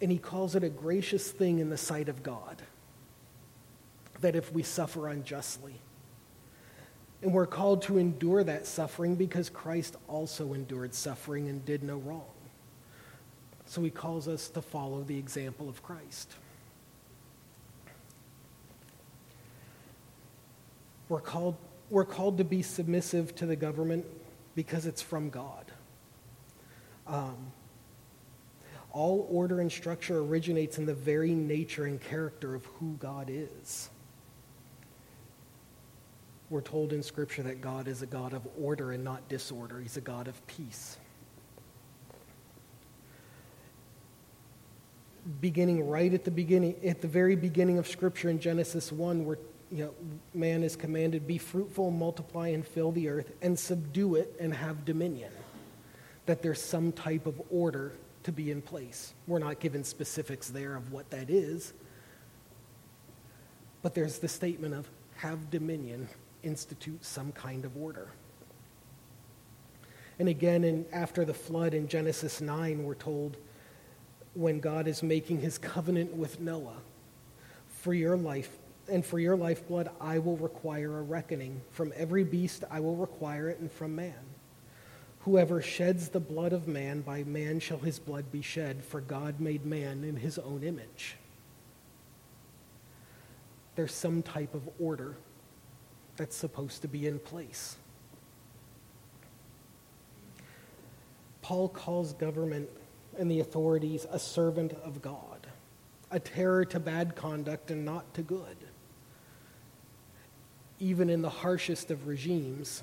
And 0.00 0.10
he 0.10 0.16
calls 0.16 0.54
it 0.56 0.64
a 0.64 0.70
gracious 0.70 1.30
thing 1.30 1.58
in 1.58 1.68
the 1.68 1.76
sight 1.76 2.08
of 2.08 2.22
God 2.22 2.62
that 4.22 4.34
if 4.34 4.50
we 4.50 4.62
suffer 4.62 5.08
unjustly. 5.08 5.74
And 7.22 7.34
we're 7.34 7.46
called 7.46 7.82
to 7.82 7.98
endure 7.98 8.42
that 8.44 8.66
suffering 8.66 9.14
because 9.14 9.50
Christ 9.50 9.96
also 10.08 10.54
endured 10.54 10.94
suffering 10.94 11.48
and 11.48 11.64
did 11.64 11.82
no 11.82 11.98
wrong. 11.98 12.24
So 13.66 13.82
he 13.82 13.90
calls 13.90 14.26
us 14.26 14.48
to 14.48 14.62
follow 14.62 15.02
the 15.02 15.18
example 15.18 15.68
of 15.68 15.82
Christ. 15.82 16.32
We're 21.08 21.20
called, 21.20 21.56
we're 21.90 22.04
called 22.04 22.38
to 22.38 22.44
be 22.44 22.62
submissive 22.62 23.34
to 23.36 23.46
the 23.46 23.56
government 23.56 24.06
because 24.54 24.86
it's 24.86 25.02
from 25.02 25.28
God. 25.28 25.70
Um, 27.06 27.52
all 28.92 29.26
order 29.30 29.60
and 29.60 29.70
structure 29.70 30.18
originates 30.18 30.78
in 30.78 30.86
the 30.86 30.94
very 30.94 31.32
nature 31.32 31.84
and 31.84 32.00
character 32.00 32.54
of 32.54 32.64
who 32.64 32.96
God 32.98 33.28
is. 33.30 33.90
We're 36.50 36.60
told 36.60 36.92
in 36.92 37.02
Scripture 37.02 37.44
that 37.44 37.60
God 37.60 37.86
is 37.86 38.02
a 38.02 38.06
God 38.06 38.32
of 38.32 38.46
order 38.60 38.90
and 38.90 39.04
not 39.04 39.28
disorder. 39.28 39.78
He's 39.80 39.96
a 39.96 40.00
God 40.00 40.26
of 40.26 40.44
peace. 40.48 40.98
Beginning 45.40 45.88
right 45.88 46.12
at 46.12 46.24
the 46.24 46.30
beginning, 46.30 46.74
at 46.84 47.00
the 47.00 47.08
very 47.08 47.36
beginning 47.36 47.78
of 47.78 47.86
Scripture 47.86 48.30
in 48.30 48.40
Genesis 48.40 48.90
1, 48.90 49.24
where 49.24 49.38
you 49.70 49.84
know, 49.84 49.94
man 50.34 50.64
is 50.64 50.74
commanded, 50.74 51.28
be 51.28 51.38
fruitful, 51.38 51.92
multiply, 51.92 52.48
and 52.48 52.66
fill 52.66 52.90
the 52.90 53.08
earth, 53.08 53.30
and 53.42 53.56
subdue 53.56 54.16
it 54.16 54.34
and 54.40 54.52
have 54.52 54.84
dominion. 54.84 55.30
That 56.26 56.42
there's 56.42 56.60
some 56.60 56.90
type 56.90 57.26
of 57.26 57.40
order 57.50 57.92
to 58.24 58.32
be 58.32 58.50
in 58.50 58.60
place. 58.60 59.14
We're 59.28 59.38
not 59.38 59.60
given 59.60 59.84
specifics 59.84 60.48
there 60.48 60.74
of 60.74 60.90
what 60.90 61.10
that 61.10 61.30
is, 61.30 61.72
but 63.82 63.94
there's 63.94 64.18
the 64.18 64.28
statement 64.28 64.74
of 64.74 64.88
have 65.14 65.50
dominion 65.50 66.08
institute 66.42 67.04
some 67.04 67.32
kind 67.32 67.64
of 67.64 67.76
order. 67.76 68.08
And 70.18 70.28
again, 70.28 70.64
in, 70.64 70.84
after 70.92 71.24
the 71.24 71.34
flood 71.34 71.72
in 71.72 71.88
Genesis 71.88 72.40
9, 72.40 72.84
we're 72.84 72.94
told 72.94 73.36
when 74.34 74.60
God 74.60 74.86
is 74.86 75.02
making 75.02 75.40
his 75.40 75.58
covenant 75.58 76.14
with 76.14 76.40
Noah, 76.40 76.76
for 77.68 77.94
your 77.94 78.16
life 78.16 78.50
and 78.90 79.06
for 79.06 79.18
your 79.18 79.36
lifeblood 79.36 79.88
I 80.00 80.18
will 80.18 80.36
require 80.36 80.98
a 80.98 81.02
reckoning. 81.02 81.62
From 81.70 81.92
every 81.96 82.24
beast 82.24 82.64
I 82.70 82.80
will 82.80 82.96
require 82.96 83.48
it, 83.48 83.60
and 83.60 83.70
from 83.70 83.96
man. 83.96 84.14
Whoever 85.20 85.62
sheds 85.62 86.08
the 86.08 86.20
blood 86.20 86.52
of 86.52 86.66
man, 86.66 87.02
by 87.02 87.24
man 87.24 87.60
shall 87.60 87.78
his 87.78 87.98
blood 87.98 88.32
be 88.32 88.42
shed, 88.42 88.84
for 88.84 89.00
God 89.00 89.38
made 89.38 89.64
man 89.64 90.02
in 90.02 90.16
his 90.16 90.38
own 90.38 90.62
image. 90.62 91.16
There's 93.76 93.94
some 93.94 94.22
type 94.22 94.54
of 94.54 94.68
order 94.78 95.16
that's 96.20 96.36
supposed 96.36 96.82
to 96.82 96.88
be 96.88 97.06
in 97.06 97.18
place. 97.18 97.76
Paul 101.40 101.70
calls 101.70 102.12
government 102.12 102.68
and 103.18 103.30
the 103.30 103.40
authorities 103.40 104.06
a 104.12 104.18
servant 104.18 104.74
of 104.84 105.00
God, 105.00 105.46
a 106.10 106.20
terror 106.20 106.66
to 106.66 106.78
bad 106.78 107.16
conduct 107.16 107.70
and 107.70 107.86
not 107.86 108.12
to 108.12 108.20
good. 108.20 108.58
Even 110.78 111.08
in 111.08 111.22
the 111.22 111.30
harshest 111.30 111.90
of 111.90 112.06
regimes, 112.06 112.82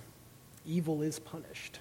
evil 0.65 1.03
is 1.03 1.19
punished. 1.19 1.77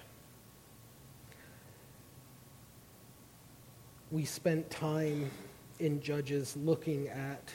We 4.11 4.25
spent 4.25 4.69
time 4.69 5.31
in 5.79 6.01
Judges 6.03 6.55
looking 6.55 7.07
at 7.07 7.51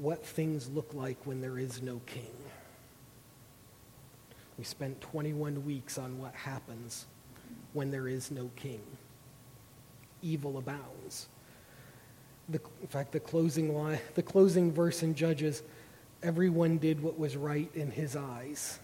what 0.00 0.24
things 0.24 0.68
look 0.68 0.94
like 0.94 1.16
when 1.24 1.40
there 1.40 1.58
is 1.58 1.82
no 1.82 2.00
king. 2.06 2.34
We 4.56 4.64
spent 4.64 5.00
21 5.00 5.64
weeks 5.64 5.98
on 5.98 6.18
what 6.18 6.34
happens 6.34 7.06
when 7.72 7.90
there 7.90 8.08
is 8.08 8.30
no 8.30 8.50
king. 8.56 8.80
Evil 10.22 10.58
abounds. 10.58 11.28
The, 12.48 12.60
in 12.80 12.88
fact, 12.88 13.12
the 13.12 13.20
closing 13.20 13.76
line, 13.76 14.00
the 14.14 14.22
closing 14.22 14.72
verse 14.72 15.02
in 15.02 15.14
Judges, 15.14 15.62
everyone 16.22 16.78
did 16.78 17.02
what 17.02 17.18
was 17.18 17.36
right 17.36 17.70
in 17.74 17.90
his 17.90 18.16
eyes. 18.16 18.78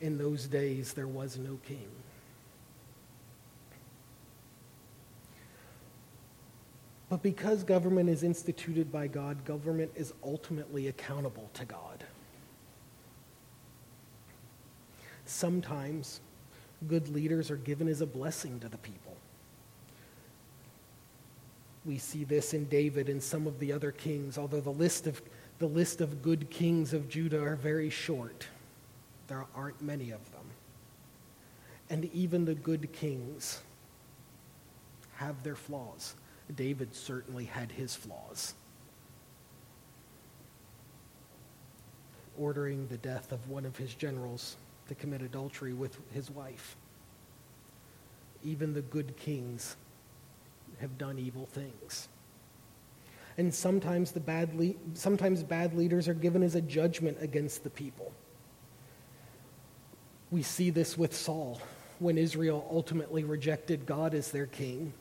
In 0.00 0.16
those 0.18 0.46
days, 0.46 0.92
there 0.92 1.08
was 1.08 1.38
no 1.38 1.58
king. 1.66 1.88
But 7.14 7.22
because 7.22 7.62
government 7.62 8.10
is 8.10 8.24
instituted 8.24 8.90
by 8.90 9.06
God, 9.06 9.44
government 9.44 9.92
is 9.94 10.12
ultimately 10.24 10.88
accountable 10.88 11.48
to 11.54 11.64
God. 11.64 12.02
Sometimes 15.24 16.20
good 16.88 17.08
leaders 17.10 17.52
are 17.52 17.56
given 17.56 17.86
as 17.86 18.00
a 18.00 18.06
blessing 18.06 18.58
to 18.58 18.68
the 18.68 18.78
people. 18.78 19.16
We 21.84 21.98
see 21.98 22.24
this 22.24 22.52
in 22.52 22.64
David 22.64 23.08
and 23.08 23.22
some 23.22 23.46
of 23.46 23.60
the 23.60 23.72
other 23.72 23.92
kings, 23.92 24.36
although 24.36 24.60
the 24.60 24.70
list 24.70 25.06
of, 25.06 25.22
the 25.60 25.68
list 25.68 26.00
of 26.00 26.20
good 26.20 26.50
kings 26.50 26.92
of 26.92 27.08
Judah 27.08 27.40
are 27.40 27.54
very 27.54 27.90
short. 27.90 28.48
There 29.28 29.46
aren't 29.54 29.80
many 29.80 30.10
of 30.10 30.32
them. 30.32 30.46
And 31.90 32.06
even 32.06 32.44
the 32.44 32.56
good 32.56 32.92
kings 32.92 33.62
have 35.18 35.44
their 35.44 35.54
flaws. 35.54 36.16
David 36.52 36.94
certainly 36.94 37.44
had 37.44 37.72
his 37.72 37.94
flaws. 37.94 38.54
Ordering 42.38 42.86
the 42.88 42.98
death 42.98 43.32
of 43.32 43.48
one 43.48 43.64
of 43.64 43.76
his 43.76 43.94
generals 43.94 44.56
to 44.88 44.94
commit 44.94 45.22
adultery 45.22 45.72
with 45.72 45.96
his 46.12 46.30
wife. 46.30 46.76
Even 48.42 48.74
the 48.74 48.82
good 48.82 49.16
kings 49.16 49.76
have 50.80 50.98
done 50.98 51.18
evil 51.18 51.46
things. 51.46 52.08
And 53.38 53.52
sometimes, 53.52 54.12
the 54.12 54.20
bad 54.20 54.54
le- 54.54 54.74
sometimes 54.92 55.42
bad 55.42 55.74
leaders 55.74 56.08
are 56.08 56.14
given 56.14 56.42
as 56.42 56.54
a 56.54 56.60
judgment 56.60 57.16
against 57.20 57.64
the 57.64 57.70
people. 57.70 58.12
We 60.30 60.42
see 60.42 60.70
this 60.70 60.98
with 60.98 61.14
Saul 61.14 61.60
when 62.00 62.18
Israel 62.18 62.68
ultimately 62.70 63.24
rejected 63.24 63.86
God 63.86 64.14
as 64.14 64.30
their 64.30 64.46
king 64.46 64.92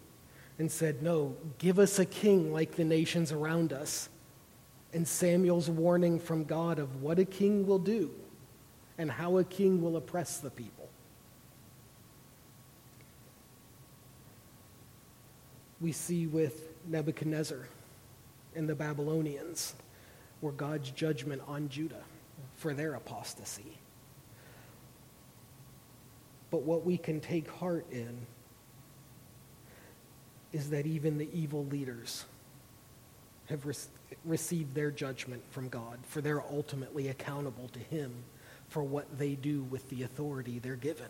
and 0.59 0.71
said, 0.71 1.01
No, 1.01 1.35
give 1.57 1.79
us 1.79 1.99
a 1.99 2.05
king 2.05 2.53
like 2.53 2.75
the 2.75 2.83
nations 2.83 3.31
around 3.31 3.73
us. 3.73 4.09
And 4.93 5.07
Samuel's 5.07 5.69
warning 5.69 6.19
from 6.19 6.43
God 6.43 6.77
of 6.77 7.01
what 7.01 7.17
a 7.17 7.25
king 7.25 7.65
will 7.65 7.79
do 7.79 8.11
and 8.97 9.09
how 9.09 9.37
a 9.37 9.43
king 9.43 9.81
will 9.81 9.97
oppress 9.97 10.37
the 10.37 10.51
people. 10.51 10.87
We 15.81 15.91
see 15.91 16.27
with 16.27 16.69
Nebuchadnezzar 16.87 17.67
and 18.55 18.69
the 18.69 18.75
Babylonians 18.75 19.73
were 20.41 20.51
God's 20.51 20.91
judgment 20.91 21.41
on 21.47 21.69
Judah 21.69 22.03
for 22.55 22.73
their 22.73 22.93
apostasy. 22.93 23.77
But 26.51 26.61
what 26.61 26.85
we 26.85 26.97
can 26.97 27.19
take 27.19 27.49
heart 27.49 27.85
in 27.91 28.15
is 30.53 30.69
that 30.69 30.85
even 30.85 31.17
the 31.17 31.27
evil 31.33 31.65
leaders 31.65 32.25
have 33.47 33.65
re- 33.65 33.75
received 34.23 34.73
their 34.73 34.91
judgment 34.91 35.41
from 35.49 35.67
God, 35.67 35.97
for 36.03 36.21
they're 36.21 36.43
ultimately 36.43 37.09
accountable 37.09 37.67
to 37.69 37.79
Him 37.79 38.13
for 38.69 38.83
what 38.83 39.17
they 39.17 39.33
do 39.35 39.63
with 39.63 39.89
the 39.89 40.03
authority 40.03 40.59
they're 40.59 40.75
given. 40.75 41.09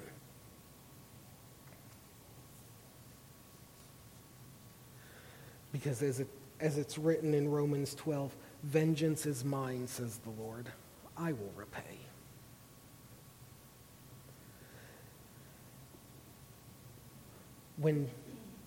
Because 5.71 6.01
as, 6.01 6.19
it, 6.19 6.27
as 6.59 6.77
it's 6.77 6.97
written 6.97 7.33
in 7.33 7.49
Romans 7.49 7.95
12, 7.95 8.33
vengeance 8.63 9.25
is 9.25 9.43
mine, 9.43 9.87
says 9.87 10.19
the 10.19 10.29
Lord. 10.41 10.67
I 11.17 11.33
will 11.33 11.51
repay. 11.55 11.81
When, 17.77 18.07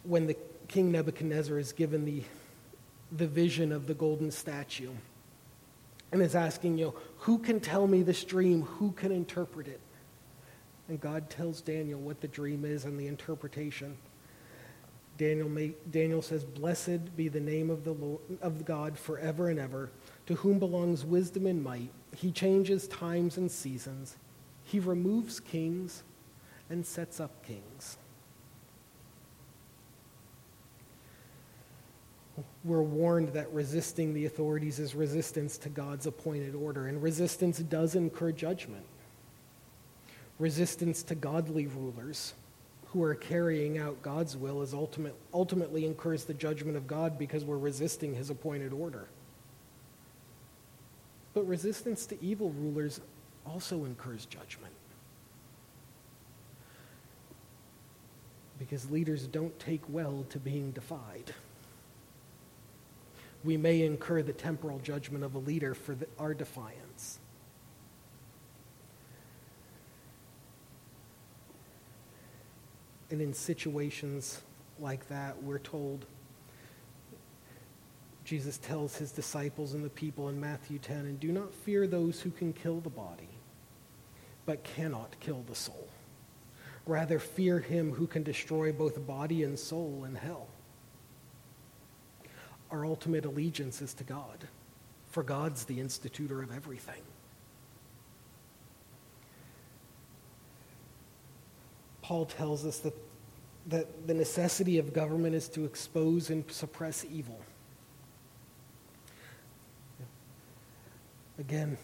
when 0.03 0.27
the 0.27 0.37
King 0.69 0.91
Nebuchadnezzar 0.93 1.59
is 1.59 1.73
given 1.73 2.05
the, 2.05 2.23
the 3.13 3.27
vision 3.27 3.73
of 3.73 3.87
the 3.87 3.95
golden 3.95 4.31
statue 4.31 4.91
and 6.13 6.23
is 6.23 6.35
asking, 6.35 6.79
you 6.79 6.87
know, 6.87 6.95
who 7.19 7.39
can 7.39 7.61
tell 7.61 7.87
me 7.87 8.03
this 8.03 8.25
dream? 8.25 8.63
Who 8.63 8.93
can 8.93 9.13
interpret 9.13 9.69
it? 9.69 9.81
And 10.89 11.01
God 11.01 11.29
tells 11.31 11.61
Daniel 11.61 12.01
what 12.01 12.21
the 12.21 12.29
dream 12.29 12.65
is 12.65 12.85
and 12.85 12.99
the 12.99 13.07
interpretation. 13.07 13.97
Daniel, 15.19 15.49
may, 15.49 15.73
Daniel 15.91 16.23
says, 16.23 16.45
Blessed 16.45 17.17
be 17.17 17.29
the 17.29 17.41
name 17.41 17.71
of, 17.71 17.85
the 17.85 17.93
Lord, 17.93 18.21
of 18.43 18.65
God 18.65 18.99
forever 18.99 19.49
and 19.49 19.59
ever, 19.59 19.91
to 20.27 20.35
whom 20.35 20.59
belongs 20.59 21.05
wisdom 21.05 21.47
and 21.47 21.63
might. 21.63 21.91
He 22.15 22.31
changes 22.31 22.87
times 22.89 23.37
and 23.37 23.51
seasons. 23.51 24.17
He 24.65 24.79
removes 24.79 25.41
kings 25.41 26.03
and 26.69 26.85
sets 26.85 27.21
up 27.21 27.45
kings. 27.45 27.97
We're 32.67 32.83
warned 32.83 33.29
that 33.29 33.53
resisting 33.53 34.13
the 34.13 34.27
authorities 34.27 34.81
is 34.81 34.97
resistance 34.97 35.57
to 35.59 35.69
God's 35.69 36.07
appointed 36.07 36.57
order, 36.57 36.89
and 36.89 37.01
resistance 37.01 37.61
does 37.61 37.95
incur 37.95 38.33
judgment. 38.33 38.85
Resistance 40.41 41.05
to 41.05 41.15
godly 41.15 41.69
rulers 41.69 42.35
who 42.87 43.05
are 43.05 43.15
carrying 43.15 43.79
out 43.79 44.03
God's 44.03 44.37
will 44.37 44.63
is 44.63 44.75
ultimate, 44.75 45.15
ultimately 45.33 45.87
incurs 45.87 46.25
the 46.25 46.35
judgment 46.35 46.77
of 46.77 46.89
God 46.89 47.17
because 47.21 47.45
we're 47.45 47.57
resisting 47.57 48.17
his 48.17 48.31
appointed 48.31 48.73
order. 48.73 49.07
But 51.35 51.47
resistance 51.47 52.05
to 52.07 52.21
evil 52.21 52.51
rulers 52.51 53.01
also 53.47 53.85
incurs 53.85 54.27
judgment. 54.27 54.73
Because 58.59 58.91
leaders 58.91 59.29
don't 59.29 59.57
take 59.61 59.83
well 59.89 60.27
to 60.31 60.41
being 60.41 60.73
defied. 60.73 61.33
We 63.47 63.57
may 63.57 63.83
incur 63.83 64.23
the 64.23 64.33
temporal 64.33 64.81
judgment 64.81 65.23
of 65.23 65.37
a 65.37 65.39
leader 65.39 65.73
for 65.73 65.95
the, 65.95 66.09
our 66.19 66.35
defiance. 66.35 67.21
And 73.09 73.23
in 73.23 73.33
situations 73.33 74.43
like 74.81 75.09
that, 75.11 75.41
we're 75.45 75.61
told 75.61 76.07
Jesus 78.25 78.59
tells 78.59 78.97
his 78.97 79.13
disciples 79.13 79.75
and 79.75 79.85
the 79.85 79.91
people 79.91 80.29
in 80.29 80.41
Matthew 80.41 80.81
10, 80.81 80.97
and 80.97 81.21
do 81.21 81.31
not 81.31 81.55
fear 81.55 81.87
those 81.87 82.21
who 82.21 82.33
can 82.33 82.53
kill 82.53 82.81
the 82.81 82.91
body, 82.91 83.29
but 84.45 84.65
cannot 84.65 85.15
kill 85.21 85.45
the 85.49 85.55
soul. 85.55 85.87
Rather, 86.85 87.21
fear 87.21 87.61
him 87.61 87.93
who 87.93 88.09
can 88.09 88.25
destroy 88.25 88.73
both 88.73 89.07
body 89.07 89.45
and 89.45 89.57
soul 89.57 90.05
in 90.05 90.17
hell. 90.17 90.49
Our 92.71 92.85
ultimate 92.85 93.25
allegiance 93.25 93.81
is 93.81 93.95
to 93.95 94.05
God, 94.05 94.49
for 95.11 95.23
God's 95.23 95.65
the 95.65 95.81
institutor 95.81 96.43
of 96.43 96.55
everything. 96.55 97.03
Paul 102.03 102.27
tells 102.27 102.65
us 102.65 102.79
that, 102.79 102.95
that 103.67 104.07
the 104.07 104.15
necessity 104.15 104.79
of 104.79 104.93
government 104.93 105.35
is 105.35 105.49
to 105.51 105.65
expose 105.65 106.31
and 106.31 106.49
suppress 106.51 107.05
evil. 107.13 107.41
Again, 111.39 111.77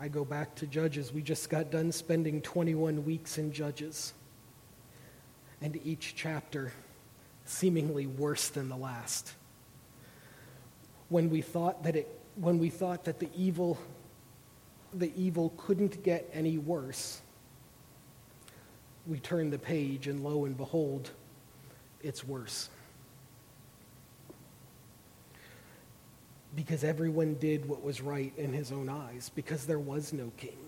I 0.00 0.08
go 0.08 0.24
back 0.24 0.54
to 0.56 0.66
Judges. 0.66 1.12
We 1.12 1.22
just 1.22 1.48
got 1.48 1.70
done 1.70 1.92
spending 1.92 2.40
21 2.42 3.04
weeks 3.04 3.38
in 3.38 3.52
Judges. 3.52 4.12
And 5.62 5.80
each 5.84 6.14
chapter 6.16 6.72
seemingly 7.44 8.06
worse 8.06 8.48
than 8.48 8.68
the 8.68 8.76
last. 8.76 9.32
When 11.08 11.30
we 11.30 11.40
thought 11.40 11.82
that 11.84 11.96
it 11.96 12.08
when 12.36 12.58
we 12.58 12.70
thought 12.70 13.04
that 13.04 13.18
the 13.18 13.28
evil 13.36 13.78
the 14.94 15.12
evil 15.16 15.52
couldn't 15.56 16.02
get 16.02 16.28
any 16.32 16.58
worse, 16.58 17.20
we 19.06 19.18
turn 19.18 19.50
the 19.50 19.58
page 19.58 20.06
and 20.06 20.22
lo 20.22 20.44
and 20.44 20.56
behold, 20.56 21.10
it's 22.02 22.24
worse. 22.24 22.70
because 26.58 26.82
everyone 26.82 27.34
did 27.34 27.68
what 27.68 27.84
was 27.84 28.00
right 28.00 28.32
in 28.36 28.52
his 28.52 28.72
own 28.72 28.88
eyes, 28.88 29.30
because 29.36 29.64
there 29.64 29.78
was 29.78 30.12
no 30.12 30.32
king. 30.36 30.58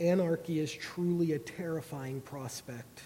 Anarchy 0.00 0.58
is 0.58 0.72
truly 0.72 1.32
a 1.32 1.38
terrifying 1.38 2.20
prospect 2.22 3.02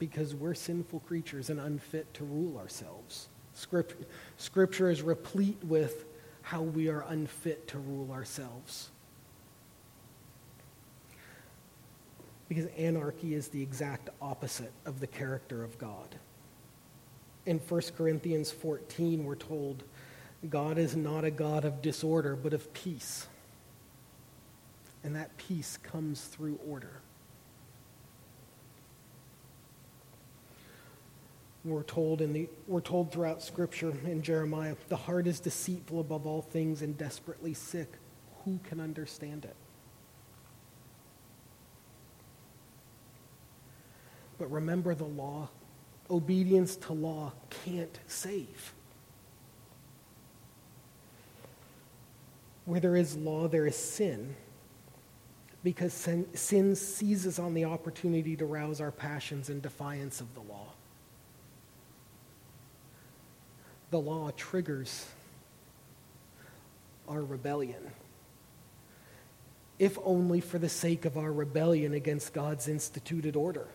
because 0.00 0.34
we're 0.34 0.54
sinful 0.54 0.98
creatures 1.00 1.48
and 1.48 1.60
unfit 1.60 2.12
to 2.14 2.24
rule 2.24 2.58
ourselves. 2.58 3.28
Scripture, 3.54 3.96
scripture 4.36 4.90
is 4.90 5.02
replete 5.02 5.62
with 5.62 6.06
how 6.42 6.62
we 6.62 6.88
are 6.88 7.04
unfit 7.08 7.68
to 7.68 7.78
rule 7.78 8.10
ourselves. 8.10 8.90
Because 12.48 12.66
anarchy 12.76 13.34
is 13.34 13.46
the 13.46 13.62
exact 13.62 14.10
opposite 14.20 14.72
of 14.84 14.98
the 14.98 15.06
character 15.06 15.62
of 15.62 15.78
God 15.78 16.16
in 17.46 17.58
1 17.58 17.80
Corinthians 17.96 18.50
14, 18.50 19.24
we're 19.24 19.34
told 19.34 19.82
God 20.48 20.78
is 20.78 20.96
not 20.96 21.24
a 21.24 21.30
God 21.30 21.64
of 21.64 21.82
disorder, 21.82 22.36
but 22.36 22.52
of 22.52 22.72
peace. 22.72 23.26
And 25.02 25.16
that 25.16 25.36
peace 25.36 25.78
comes 25.82 26.22
through 26.22 26.58
order. 26.68 27.00
We're 31.64 31.82
told, 31.82 32.22
in 32.22 32.32
the, 32.32 32.48
we're 32.66 32.80
told 32.80 33.12
throughout 33.12 33.42
Scripture 33.42 33.92
in 34.04 34.22
Jeremiah 34.22 34.76
the 34.88 34.96
heart 34.96 35.26
is 35.26 35.40
deceitful 35.40 36.00
above 36.00 36.26
all 36.26 36.40
things 36.40 36.80
and 36.80 36.96
desperately 36.96 37.52
sick. 37.52 37.92
Who 38.44 38.58
can 38.64 38.80
understand 38.80 39.44
it? 39.44 39.56
But 44.38 44.50
remember 44.50 44.94
the 44.94 45.04
law 45.04 45.50
obedience 46.10 46.76
to 46.76 46.92
law 46.92 47.32
can't 47.64 47.98
save. 48.06 48.74
Where 52.64 52.80
there 52.80 52.96
is 52.96 53.16
law, 53.16 53.48
there 53.48 53.66
is 53.66 53.76
sin, 53.76 54.34
because 55.62 55.92
sin, 55.92 56.26
sin 56.34 56.74
seizes 56.74 57.38
on 57.38 57.54
the 57.54 57.64
opportunity 57.64 58.36
to 58.36 58.46
rouse 58.46 58.80
our 58.80 58.90
passions 58.90 59.50
in 59.50 59.60
defiance 59.60 60.20
of 60.20 60.34
the 60.34 60.40
law. 60.40 60.68
The 63.90 64.00
law 64.00 64.30
triggers 64.36 65.06
our 67.08 67.22
rebellion, 67.22 67.90
if 69.78 69.98
only 70.04 70.40
for 70.40 70.58
the 70.58 70.68
sake 70.68 71.04
of 71.04 71.18
our 71.18 71.32
rebellion 71.32 71.92
against 71.94 72.32
God's 72.32 72.68
instituted 72.68 73.34
order. 73.34 73.66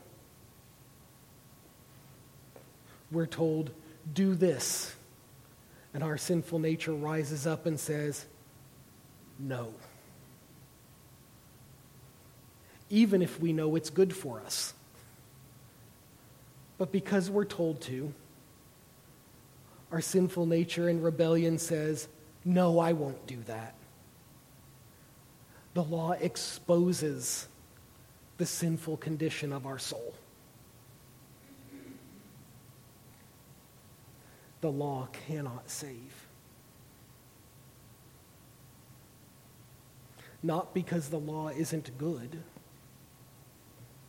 we're 3.16 3.26
told, 3.26 3.72
do 4.14 4.36
this. 4.36 4.94
And 5.94 6.04
our 6.04 6.18
sinful 6.18 6.60
nature 6.60 6.94
rises 6.94 7.48
up 7.48 7.66
and 7.66 7.80
says, 7.80 8.26
no. 9.40 9.74
Even 12.90 13.22
if 13.22 13.40
we 13.40 13.54
know 13.54 13.76
it's 13.76 13.90
good 13.90 14.14
for 14.14 14.42
us. 14.42 14.74
But 16.78 16.92
because 16.92 17.30
we're 17.30 17.46
told 17.46 17.82
to, 17.82 18.14
our 19.96 20.02
sinful 20.02 20.46
nature 20.46 20.90
and 20.90 21.02
rebellion 21.02 21.58
says, 21.58 22.10
No, 22.44 22.80
I 22.80 22.92
won't 22.92 23.26
do 23.28 23.42
that. 23.46 23.76
The 25.74 25.84
law 25.84 26.12
exposes 26.12 27.48
the 28.38 28.46
sinful 28.46 28.98
condition 28.98 29.54
of 29.54 29.66
our 29.66 29.80
soul. 29.80 30.14
The 34.60 34.70
law 34.70 35.08
cannot 35.28 35.70
save. 35.70 36.28
Not 40.44 40.74
because 40.74 41.08
the 41.08 41.20
law 41.20 41.48
isn't 41.48 41.98
good. 41.98 42.44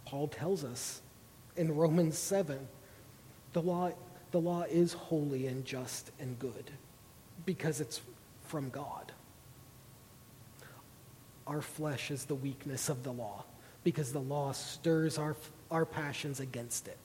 Paul 0.05 0.27
tells 0.27 0.65
us 0.65 1.01
in 1.57 1.77
Romans 1.77 2.19
7 2.19 2.67
the 3.53 3.63
law, 3.63 3.93
the 4.31 4.41
law 4.41 4.63
is 4.63 4.93
holy 4.93 5.47
and 5.47 5.65
just 5.65 6.11
and 6.19 6.39
good 6.39 6.71
because 7.45 7.81
it's 7.81 8.01
from 8.47 8.71
God. 8.71 9.13
Our 11.47 11.63
flesh 11.63 12.11
is 12.11 12.25
the 12.25 12.35
weakness 12.35 12.89
of 12.89 13.05
the 13.05 13.13
law 13.13 13.45
because 13.85 14.13
the 14.13 14.21
law 14.21 14.53
stirs 14.53 15.17
our, 15.17 15.37
our 15.71 15.87
passions 15.87 16.41
against 16.41 16.89
it. 16.89 16.99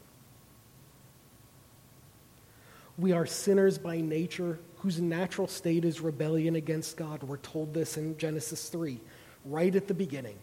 We 2.97 3.11
are 3.11 3.25
sinners 3.25 3.77
by 3.77 4.01
nature 4.01 4.59
whose 4.77 4.99
natural 4.99 5.47
state 5.47 5.85
is 5.85 6.01
rebellion 6.01 6.55
against 6.55 6.97
God. 6.97 7.23
We're 7.23 7.37
told 7.37 7.73
this 7.73 7.97
in 7.97 8.17
Genesis 8.17 8.69
3, 8.69 8.99
right 9.45 9.75
at 9.75 9.87
the 9.87 9.93
beginning. 9.93 10.37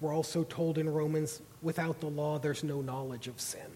We're 0.00 0.14
also 0.14 0.44
told 0.44 0.78
in 0.78 0.88
Romans, 0.88 1.42
without 1.60 2.00
the 2.00 2.08
law, 2.08 2.38
there's 2.38 2.62
no 2.62 2.80
knowledge 2.80 3.26
of 3.26 3.40
sin. 3.40 3.66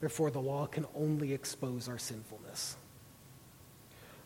Therefore, 0.00 0.30
the 0.30 0.40
law 0.40 0.66
can 0.66 0.86
only 0.94 1.32
expose 1.32 1.88
our 1.88 1.98
sinfulness. 1.98 2.76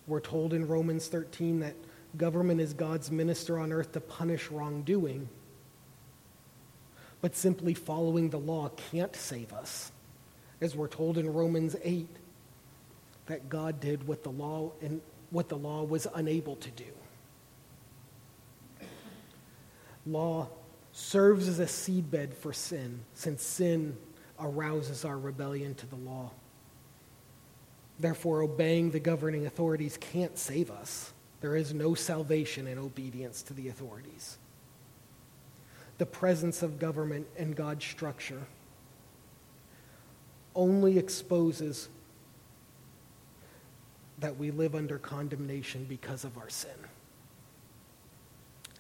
We're 0.07 0.21
told 0.21 0.53
in 0.53 0.69
Romans 0.69 1.09
13 1.09 1.61
that 1.61 1.75
government 2.17 2.61
is 2.61 2.75
God's 2.75 3.11
minister 3.11 3.59
on 3.59 3.73
earth 3.73 3.93
to 3.93 4.01
punish 4.01 4.51
wrongdoing, 4.51 5.29
but 7.23 7.35
simply 7.35 7.73
following 7.73 8.29
the 8.29 8.39
law 8.39 8.71
can't 8.91 9.17
save 9.17 9.53
us. 9.53 9.93
As 10.61 10.77
we're 10.77 10.89
told 10.89 11.17
in 11.17 11.33
Romans 11.33 11.75
8, 11.83 12.07
that 13.27 13.49
God 13.49 13.81
did 13.81 14.07
what 14.07 14.25
the 14.25 14.31
law 14.31 14.73
and 14.83 15.01
what 15.31 15.49
the 15.49 15.57
law 15.57 15.85
was 15.85 16.07
unable 16.15 16.57
to 16.57 16.71
do. 16.73 16.85
Law 20.07 20.49
serves 20.93 21.49
as 21.49 21.59
a 21.59 21.67
seedbed 21.67 22.35
for 22.35 22.53
sin, 22.53 23.01
since 23.15 23.43
sin 23.43 23.97
arouses 24.39 25.05
our 25.05 25.19
rebellion 25.19 25.75
to 25.77 25.87
the 25.87 25.97
law. 25.97 26.31
Therefore, 27.99 28.43
obeying 28.43 28.91
the 28.91 29.01
governing 29.01 29.47
authorities 29.47 29.97
can't 30.01 30.37
save 30.37 30.71
us. 30.71 31.13
There 31.41 31.57
is 31.57 31.73
no 31.73 31.95
salvation 31.95 32.67
in 32.67 32.79
obedience 32.79 33.43
to 33.43 33.55
the 33.55 33.69
authorities. 33.69 34.39
The 35.99 36.07
presence 36.07 36.63
of 36.63 36.79
government 36.79 37.27
and 37.39 37.55
God's 37.55 37.85
structure 37.85 38.43
only 40.55 40.99
exposes 40.99 41.89
that 44.19 44.37
we 44.37 44.51
live 44.51 44.75
under 44.75 44.99
condemnation 44.99 45.85
because 45.89 46.25
of 46.25 46.37
our 46.39 46.49
sin. 46.49 46.71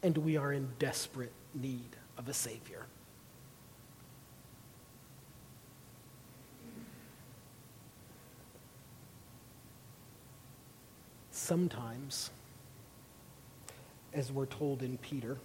And 0.02 0.18
we 0.18 0.36
are 0.36 0.52
in 0.52 0.68
desperate 0.78 1.32
need 1.54 1.96
of 2.18 2.28
a 2.28 2.34
Savior. 2.34 2.86
Sometimes, 11.30 12.30
as 14.12 14.32
we're 14.32 14.46
told 14.46 14.82
in 14.82 14.98
Peter, 14.98 15.38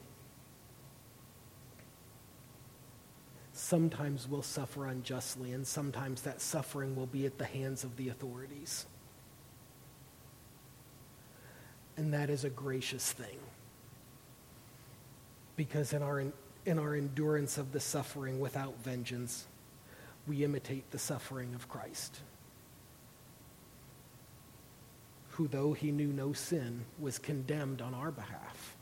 sometimes 3.53 4.27
we'll 4.27 4.41
suffer 4.41 4.85
unjustly, 4.87 5.53
and 5.53 5.65
sometimes 5.65 6.21
that 6.21 6.39
suffering 6.39 6.95
will 6.95 7.07
be 7.07 7.25
at 7.25 7.37
the 7.37 7.45
hands 7.45 7.83
of 7.83 7.97
the 7.97 8.09
authorities. 8.09 8.85
And 11.97 12.13
that 12.13 12.29
is 12.29 12.43
a 12.43 12.49
gracious 12.49 13.11
thing. 13.11 13.37
Because 15.57 15.91
in 15.91 16.01
our, 16.01 16.23
in 16.65 16.79
our 16.79 16.95
endurance 16.95 17.57
of 17.57 17.73
the 17.73 17.79
suffering 17.81 18.39
without 18.39 18.81
vengeance, 18.83 19.47
we 20.27 20.43
imitate 20.43 20.89
the 20.91 20.99
suffering 20.99 21.53
of 21.55 21.67
Christ, 21.67 22.21
who, 25.31 25.47
though 25.47 25.73
he 25.73 25.91
knew 25.91 26.07
no 26.07 26.31
sin, 26.31 26.85
was 26.99 27.17
condemned 27.17 27.81
on 27.81 27.93
our 27.93 28.11
behalf. 28.11 28.75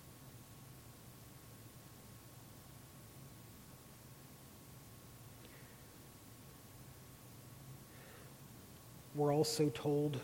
We're 9.16 9.34
also 9.34 9.70
told 9.70 10.20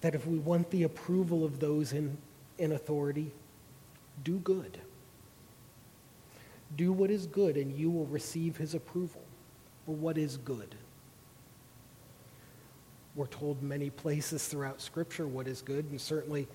that 0.00 0.14
if 0.14 0.26
we 0.26 0.38
want 0.38 0.70
the 0.70 0.84
approval 0.84 1.44
of 1.44 1.60
those 1.60 1.92
in, 1.92 2.16
in 2.56 2.72
authority, 2.72 3.30
do 4.22 4.38
good. 4.38 4.78
Do 6.76 6.92
what 6.92 7.10
is 7.10 7.26
good, 7.26 7.56
and 7.56 7.72
you 7.72 7.90
will 7.90 8.06
receive 8.06 8.56
his 8.56 8.74
approval. 8.74 9.22
But 9.86 9.92
what 9.92 10.18
is 10.18 10.36
good? 10.38 10.74
We're 13.14 13.26
told 13.26 13.62
many 13.62 13.90
places 13.90 14.46
throughout 14.48 14.80
Scripture 14.80 15.26
what 15.26 15.46
is 15.46 15.62
good, 15.62 15.84
and 15.90 16.00
certainly 16.00 16.48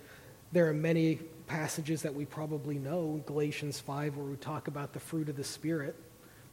there 0.51 0.67
are 0.67 0.73
many 0.73 1.19
passages 1.47 2.01
that 2.01 2.13
we 2.13 2.25
probably 2.25 2.77
know. 2.77 3.23
Galatians 3.25 3.79
5, 3.79 4.17
where 4.17 4.25
we 4.25 4.35
talk 4.37 4.67
about 4.67 4.93
the 4.93 4.99
fruit 4.99 5.29
of 5.29 5.35
the 5.35 5.43
Spirit 5.43 5.95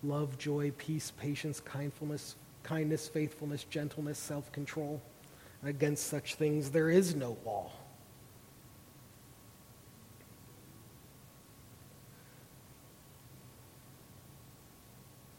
love, 0.03 0.39
joy, 0.39 0.71
peace, 0.77 1.13
patience, 1.19 1.61
kindness, 1.61 2.37
kindness, 2.63 3.09
faithfulness, 3.09 3.65
gentleness, 3.65 4.19
self 4.19 4.53
control. 4.53 5.01
Against 5.65 6.07
such 6.07 6.35
things 6.37 6.71
there 6.71 6.91
is 6.91 7.17
no 7.17 7.37
law. 7.45 7.73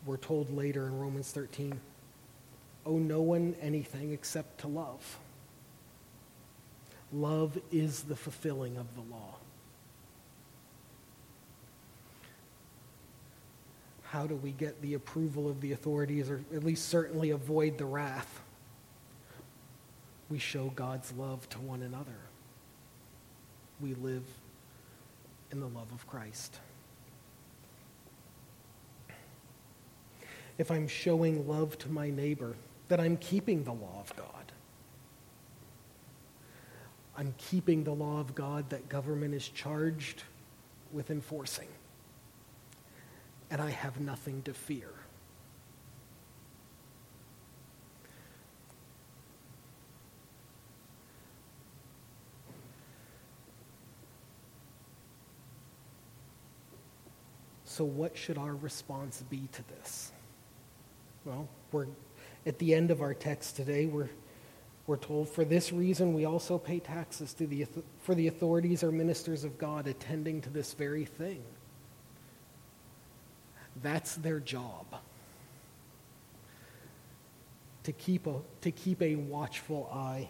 We're 0.07 0.17
told 0.17 0.49
later 0.49 0.87
in 0.87 0.97
Romans 0.97 1.29
13, 1.31 1.79
owe 2.87 2.97
no 2.97 3.21
one 3.21 3.55
anything 3.61 4.11
except 4.11 4.61
to 4.61 4.67
love. 4.67 5.19
Love 7.13 7.59
is 7.71 8.03
the 8.03 8.15
fulfilling 8.15 8.77
of 8.77 8.87
the 8.95 9.01
law. 9.13 9.35
how 14.09 14.25
do 14.25 14.35
we 14.35 14.51
get 14.51 14.81
the 14.81 14.93
approval 14.93 15.49
of 15.49 15.59
the 15.59 15.73
authorities, 15.73 16.29
or 16.29 16.41
at 16.55 16.63
least 16.63 16.87
certainly 16.87 17.31
avoid 17.31 17.77
the 17.77 17.85
wrath? 17.85 18.41
We 20.29 20.39
show 20.39 20.71
God's 20.75 21.11
love 21.13 21.47
to 21.49 21.59
one 21.59 21.81
another. 21.81 22.17
We 23.81 23.95
live 23.95 24.23
in 25.51 25.59
the 25.59 25.67
love 25.67 25.91
of 25.93 26.07
Christ. 26.07 26.57
If 30.57 30.71
I'm 30.71 30.87
showing 30.87 31.47
love 31.47 31.77
to 31.79 31.89
my 31.89 32.09
neighbor, 32.09 32.55
that 32.87 32.99
I'm 32.99 33.17
keeping 33.17 33.63
the 33.63 33.73
law 33.73 34.01
of 34.01 34.15
God. 34.15 34.51
I'm 37.17 37.33
keeping 37.37 37.83
the 37.83 37.93
law 37.93 38.19
of 38.19 38.35
God 38.35 38.69
that 38.69 38.89
government 38.89 39.33
is 39.33 39.49
charged 39.49 40.23
with 40.91 41.09
enforcing 41.09 41.67
and 43.49 43.61
I 43.61 43.69
have 43.69 43.99
nothing 43.99 44.41
to 44.43 44.53
fear. 44.53 44.89
So, 57.63 57.83
what 57.83 58.17
should 58.17 58.39
our 58.39 58.55
response 58.55 59.23
be 59.29 59.47
to 59.51 59.67
this? 59.67 60.11
Well, 61.27 61.49
we're 61.73 61.87
at 62.45 62.57
the 62.57 62.73
end 62.73 62.89
of 62.89 63.01
our 63.01 63.13
text 63.13 63.57
today. 63.57 63.85
We're, 63.85 64.07
we're 64.85 64.95
told, 64.95 65.27
for 65.27 65.43
this 65.43 65.73
reason, 65.73 66.13
we 66.13 66.23
also 66.23 66.57
pay 66.57 66.79
taxes 66.79 67.33
to 67.33 67.45
the, 67.45 67.67
for 67.99 68.15
the 68.15 68.27
authorities 68.27 68.81
or 68.81 68.93
ministers 68.93 69.43
of 69.43 69.57
God 69.57 69.87
attending 69.87 70.39
to 70.43 70.49
this 70.49 70.73
very 70.73 71.03
thing. 71.03 71.43
That's 73.83 74.15
their 74.15 74.39
job. 74.39 74.85
To 77.83 77.91
keep 77.91 78.25
a, 78.25 78.35
to 78.61 78.71
keep 78.71 79.01
a 79.01 79.17
watchful 79.17 79.89
eye. 79.93 80.29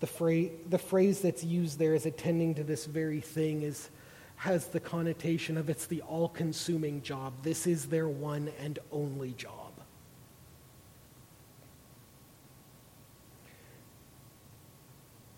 The 0.00 0.50
the 0.68 0.78
phrase 0.78 1.22
that's 1.22 1.42
used 1.42 1.78
there 1.78 1.94
as 1.94 2.04
attending 2.04 2.54
to 2.56 2.64
this 2.64 2.84
very 2.84 3.20
thing 3.22 3.62
is 3.62 3.88
has 4.36 4.66
the 4.66 4.80
connotation 4.80 5.56
of 5.56 5.70
it's 5.70 5.86
the 5.86 6.02
all 6.02 6.28
consuming 6.28 7.00
job. 7.00 7.32
This 7.42 7.66
is 7.66 7.86
their 7.86 8.08
one 8.08 8.50
and 8.60 8.78
only 8.92 9.32
job. 9.32 9.65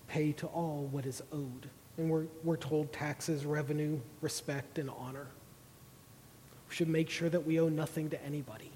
Pay 0.09 0.33
to 0.33 0.47
all 0.47 0.89
what 0.91 1.07
is 1.07 1.23
owed. 1.33 1.71
And 1.97 2.11
we're, 2.11 2.27
we're 2.43 2.57
told 2.57 2.93
taxes, 2.93 3.45
revenue, 3.45 4.01
respect, 4.21 4.79
and 4.79 4.91
honor. 4.91 5.27
We 6.69 6.75
should 6.75 6.89
make 6.89 7.11
sure 7.11 7.29
that 7.29 7.47
we 7.47 7.61
owe 7.61 7.69
nothing 7.69 8.11
to 8.11 8.25
anybody 8.25 8.71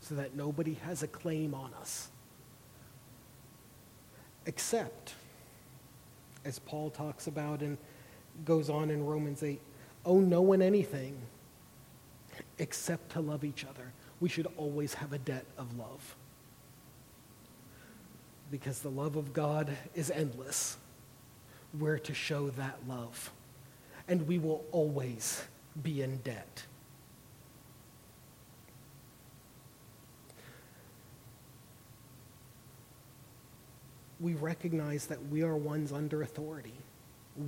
so 0.00 0.14
that 0.14 0.34
nobody 0.34 0.74
has 0.74 1.02
a 1.02 1.06
claim 1.06 1.54
on 1.54 1.72
us. 1.74 2.08
Except, 4.46 5.14
as 6.44 6.58
Paul 6.58 6.90
talks 6.90 7.26
about 7.26 7.60
and 7.60 7.76
goes 8.44 8.70
on 8.70 8.90
in 8.90 9.04
Romans 9.04 9.42
8, 9.42 9.60
owe 10.06 10.20
no 10.20 10.40
one 10.40 10.62
anything 10.62 11.16
except 12.58 13.12
to 13.12 13.20
love 13.20 13.44
each 13.44 13.64
other. 13.64 13.92
We 14.20 14.28
should 14.28 14.46
always 14.56 14.94
have 14.94 15.12
a 15.12 15.18
debt 15.18 15.44
of 15.58 15.76
love. 15.78 16.16
Because 18.50 18.80
the 18.80 18.90
love 18.90 19.16
of 19.16 19.32
God 19.32 19.70
is 19.94 20.10
endless. 20.10 20.76
We're 21.78 21.98
to 21.98 22.14
show 22.14 22.50
that 22.50 22.78
love. 22.88 23.30
And 24.08 24.26
we 24.26 24.38
will 24.38 24.64
always 24.72 25.44
be 25.82 26.02
in 26.02 26.18
debt. 26.18 26.64
we 34.20 34.34
recognize 34.34 35.06
that 35.06 35.28
we 35.28 35.42
are 35.42 35.56
ones 35.56 35.92
under 35.92 36.22
authority. 36.22 36.74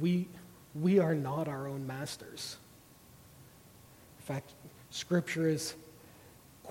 We, 0.00 0.26
we 0.74 0.98
are 0.98 1.14
not 1.14 1.46
our 1.46 1.68
own 1.68 1.86
masters. 1.86 2.56
In 4.18 4.24
fact, 4.24 4.52
Scripture 4.90 5.48
is 5.48 5.74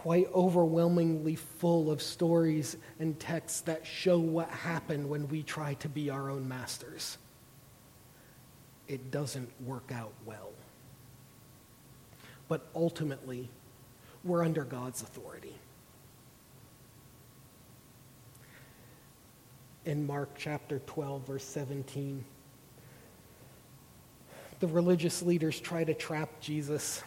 quite 0.01 0.27
overwhelmingly 0.33 1.35
full 1.35 1.91
of 1.91 2.01
stories 2.01 2.75
and 2.99 3.19
texts 3.19 3.61
that 3.61 3.85
show 3.85 4.17
what 4.17 4.49
happened 4.49 5.07
when 5.07 5.27
we 5.27 5.43
try 5.43 5.75
to 5.75 5.87
be 5.87 6.09
our 6.09 6.31
own 6.31 6.47
masters. 6.47 7.19
It 8.87 9.11
doesn't 9.11 9.49
work 9.63 9.91
out 9.93 10.11
well. 10.25 10.49
But 12.47 12.67
ultimately, 12.75 13.47
we're 14.23 14.43
under 14.43 14.63
God's 14.63 15.03
authority. 15.03 15.55
in 19.85 20.05
Mark 20.05 20.29
chapter 20.37 20.79
12, 20.85 21.25
verse 21.25 21.43
17. 21.43 22.23
The 24.59 24.67
religious 24.67 25.23
leaders 25.23 25.59
try 25.59 25.83
to 25.83 25.93
trap 25.95 26.39
Jesus 26.39 27.01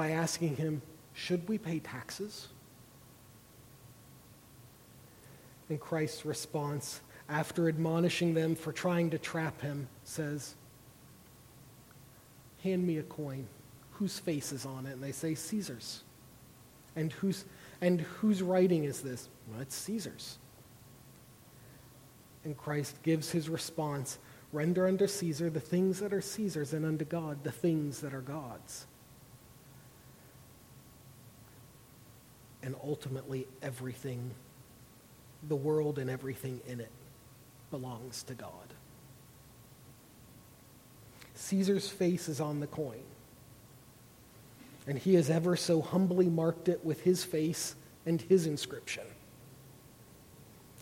by 0.00 0.12
asking 0.12 0.56
him, 0.56 0.80
Should 1.12 1.46
we 1.46 1.58
pay 1.58 1.78
taxes? 1.78 2.48
And 5.68 5.78
Christ's 5.78 6.24
response, 6.24 7.02
after 7.28 7.68
admonishing 7.68 8.32
them 8.32 8.54
for 8.54 8.72
trying 8.72 9.10
to 9.10 9.18
trap 9.18 9.60
him, 9.60 9.88
says, 10.04 10.54
Hand 12.62 12.86
me 12.86 12.96
a 12.96 13.02
coin. 13.02 13.46
Whose 13.90 14.18
face 14.18 14.52
is 14.52 14.64
on 14.64 14.86
it? 14.86 14.92
And 14.92 15.02
they 15.02 15.12
say, 15.12 15.34
Caesar's. 15.34 16.02
And 16.96 17.12
whose, 17.12 17.44
and 17.82 18.00
whose 18.00 18.40
writing 18.40 18.84
is 18.84 19.02
this? 19.02 19.28
Well, 19.50 19.60
it's 19.60 19.76
Caesar's. 19.76 20.38
And 22.46 22.56
Christ 22.56 22.96
gives 23.02 23.30
his 23.30 23.50
response 23.50 24.16
render 24.50 24.86
unto 24.86 25.06
Caesar 25.06 25.50
the 25.50 25.60
things 25.60 26.00
that 26.00 26.14
are 26.14 26.22
Caesar's, 26.22 26.72
and 26.72 26.86
unto 26.86 27.04
God 27.04 27.44
the 27.44 27.52
things 27.52 28.00
that 28.00 28.14
are 28.14 28.22
God's. 28.22 28.86
And 32.62 32.74
ultimately, 32.84 33.46
everything, 33.62 34.30
the 35.48 35.56
world 35.56 35.98
and 35.98 36.10
everything 36.10 36.60
in 36.66 36.80
it, 36.80 36.90
belongs 37.70 38.22
to 38.24 38.34
God. 38.34 38.50
Caesar's 41.34 41.88
face 41.88 42.28
is 42.28 42.40
on 42.40 42.60
the 42.60 42.66
coin. 42.66 43.02
And 44.86 44.98
he 44.98 45.14
has 45.14 45.30
ever 45.30 45.56
so 45.56 45.80
humbly 45.80 46.26
marked 46.26 46.68
it 46.68 46.84
with 46.84 47.02
his 47.02 47.24
face 47.24 47.74
and 48.04 48.20
his 48.20 48.46
inscription. 48.46 49.04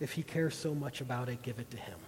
If 0.00 0.12
he 0.12 0.22
cares 0.22 0.56
so 0.56 0.74
much 0.74 1.00
about 1.00 1.28
it, 1.28 1.42
give 1.42 1.58
it 1.58 1.70
to 1.70 1.76
him. 1.76 1.98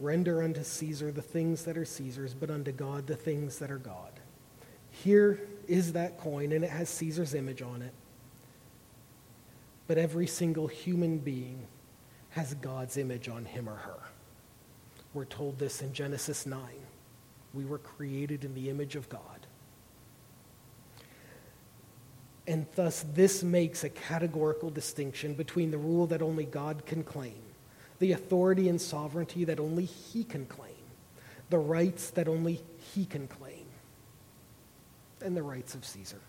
Render 0.00 0.42
unto 0.42 0.64
Caesar 0.64 1.12
the 1.12 1.22
things 1.22 1.64
that 1.64 1.76
are 1.76 1.84
Caesar's, 1.84 2.34
but 2.34 2.50
unto 2.50 2.72
God 2.72 3.06
the 3.06 3.16
things 3.16 3.58
that 3.58 3.70
are 3.70 3.78
God. 3.78 4.18
Here 4.90 5.40
is 5.68 5.92
that 5.92 6.18
coin, 6.18 6.52
and 6.52 6.64
it 6.64 6.70
has 6.70 6.88
Caesar's 6.88 7.34
image 7.34 7.62
on 7.62 7.82
it. 7.82 7.92
But 9.86 9.98
every 9.98 10.26
single 10.26 10.66
human 10.66 11.18
being 11.18 11.66
has 12.30 12.54
God's 12.54 12.96
image 12.96 13.28
on 13.28 13.44
him 13.44 13.68
or 13.68 13.76
her. 13.76 13.98
We're 15.12 15.24
told 15.24 15.58
this 15.58 15.82
in 15.82 15.92
Genesis 15.92 16.46
9. 16.46 16.60
We 17.52 17.64
were 17.64 17.78
created 17.78 18.44
in 18.44 18.54
the 18.54 18.70
image 18.70 18.96
of 18.96 19.08
God. 19.08 19.46
And 22.46 22.66
thus, 22.74 23.04
this 23.14 23.42
makes 23.42 23.84
a 23.84 23.88
categorical 23.88 24.70
distinction 24.70 25.34
between 25.34 25.70
the 25.70 25.78
rule 25.78 26.06
that 26.06 26.22
only 26.22 26.44
God 26.44 26.86
can 26.86 27.02
claim, 27.02 27.40
the 28.00 28.12
authority 28.12 28.68
and 28.68 28.80
sovereignty 28.80 29.44
that 29.44 29.60
only 29.60 29.84
He 29.84 30.24
can 30.24 30.46
claim, 30.46 30.74
the 31.48 31.58
rights 31.58 32.10
that 32.10 32.26
only 32.26 32.60
He 32.92 33.04
can 33.04 33.28
claim, 33.28 33.66
and 35.24 35.36
the 35.36 35.42
rights 35.42 35.74
of 35.74 35.84
Caesar. 35.84 36.20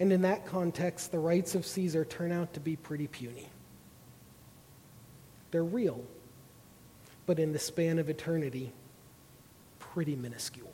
And 0.00 0.12
in 0.12 0.22
that 0.22 0.46
context, 0.46 1.10
the 1.10 1.18
rights 1.18 1.54
of 1.54 1.64
Caesar 1.64 2.04
turn 2.04 2.30
out 2.30 2.52
to 2.54 2.60
be 2.60 2.76
pretty 2.76 3.06
puny. 3.06 3.48
They're 5.50 5.64
real, 5.64 6.04
but 7.26 7.38
in 7.38 7.52
the 7.52 7.58
span 7.58 7.98
of 7.98 8.10
eternity, 8.10 8.72
pretty 9.78 10.14
minuscule. 10.14 10.72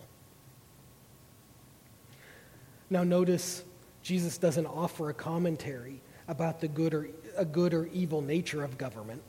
Now, 2.91 3.05
notice 3.05 3.65
Jesus 4.03 4.37
doesn't 4.37 4.67
offer 4.67 5.11
a 5.11 5.15
commentary 5.15 6.01
about 6.29 6.61
the 6.61 6.69
good 6.69 6.95
or, 6.95 7.09
a 7.37 7.45
good 7.45 7.73
or 7.73 7.87
evil 7.87 8.21
nature 8.21 8.63
of 8.63 8.77
government, 8.77 9.23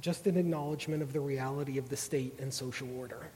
just 0.00 0.26
an 0.26 0.36
acknowledgement 0.36 1.02
of 1.02 1.12
the 1.12 1.20
reality 1.20 1.78
of 1.78 1.88
the 1.88 1.96
state 1.96 2.38
and 2.40 2.52
social 2.52 2.88
order. 2.98 3.28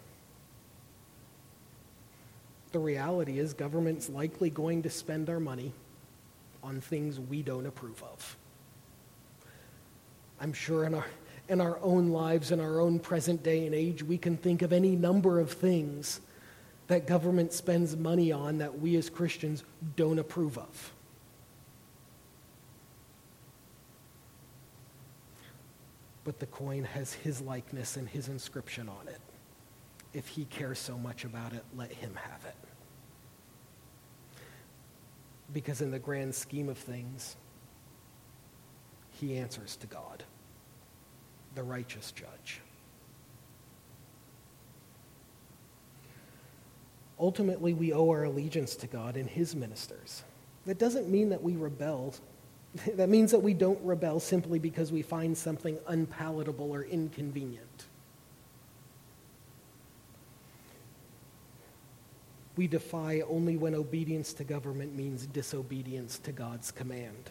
The 2.73 2.79
reality 2.79 3.39
is, 3.39 3.55
government's 3.55 4.09
likely 4.09 4.51
going 4.51 4.83
to 4.83 4.91
spend 4.91 5.31
our 5.31 5.41
money 5.41 5.73
on 6.63 6.81
things 6.81 7.19
we 7.19 7.43
don't 7.43 7.67
approve 7.67 8.03
of. 8.03 8.37
I'm 10.41 10.53
sure 10.53 10.85
in 10.85 10.95
our, 10.95 11.07
in 11.49 11.61
our 11.61 11.79
own 11.83 12.09
lives, 12.09 12.51
in 12.51 12.61
our 12.61 12.81
own 12.81 12.99
present 12.99 13.43
day 13.43 13.65
and 13.67 13.75
age, 13.75 14.03
we 14.03 14.19
can 14.19 14.37
think 14.37 14.63
of 14.63 14.73
any 14.73 14.97
number 14.97 15.41
of 15.41 15.53
things 15.53 16.21
that 16.89 17.07
government 17.07 17.53
spends 17.53 17.97
money 17.97 18.33
on 18.33 18.59
that 18.59 18.81
we 18.81 18.97
as 18.97 19.09
Christians 19.09 19.65
don't 19.97 20.19
approve 20.19 20.59
of. 20.59 20.93
But 26.29 26.41
the 26.41 26.47
coin 26.47 26.85
has 26.85 27.15
his 27.15 27.41
likeness 27.41 27.97
and 27.97 28.07
his 28.07 28.29
inscription 28.29 28.87
on 28.87 29.09
it. 29.09 29.19
If 30.13 30.29
he 30.29 30.45
cares 30.45 30.79
so 30.79 30.99
much 30.99 31.25
about 31.25 31.55
it, 31.55 31.65
let 31.75 31.91
him 31.91 32.15
have 32.17 32.45
it. 32.45 32.55
Because 35.55 35.81
in 35.81 35.91
the 35.91 35.99
grand 35.99 36.35
scheme 36.35 36.69
of 36.69 36.77
things, 36.77 37.39
he 39.13 39.39
answers 39.39 39.77
to 39.77 39.87
God, 39.87 40.23
the 41.55 41.63
righteous 41.63 42.13
judge. 42.13 42.61
Ultimately, 47.19 47.73
we 47.73 47.95
owe 47.95 48.11
our 48.11 48.25
allegiance 48.25 48.77
to 48.77 48.87
God 48.87 49.17
and 49.17 49.31
his 49.31 49.57
ministers. 49.57 50.25
That 50.67 50.79
doesn't 50.79 51.09
mean 51.09 51.31
that 51.31 51.43
we 51.43 51.57
rebel. 51.57 52.13
That 52.97 53.09
means 53.09 53.33
that 53.33 53.41
we 53.41 53.55
don't 53.55 53.81
rebel 53.83 54.21
simply 54.21 54.59
because 54.59 54.93
we 54.93 55.03
find 55.03 55.37
something 55.37 55.79
unpalatable 55.87 56.71
or 56.71 56.85
inconvenient. 56.85 57.87
We 62.57 62.67
defy 62.67 63.21
only 63.21 63.57
when 63.57 63.75
obedience 63.75 64.33
to 64.35 64.45
government 64.45 64.95
means 64.95 65.27
disobedience 65.27 66.19
to 66.21 66.33
God's 66.33 66.71
command. 66.71 67.31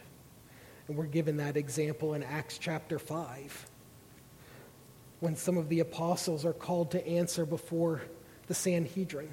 And 0.88 0.96
we're 0.96 1.04
given 1.04 1.36
that 1.36 1.56
example 1.56 2.14
in 2.14 2.22
Acts 2.22 2.56
chapter 2.56 2.98
5 2.98 3.66
when 5.20 5.36
some 5.36 5.58
of 5.58 5.68
the 5.68 5.80
apostles 5.80 6.44
are 6.44 6.52
called 6.52 6.92
to 6.92 7.06
answer 7.06 7.44
before 7.44 8.00
the 8.46 8.54
Sanhedrin. 8.54 9.28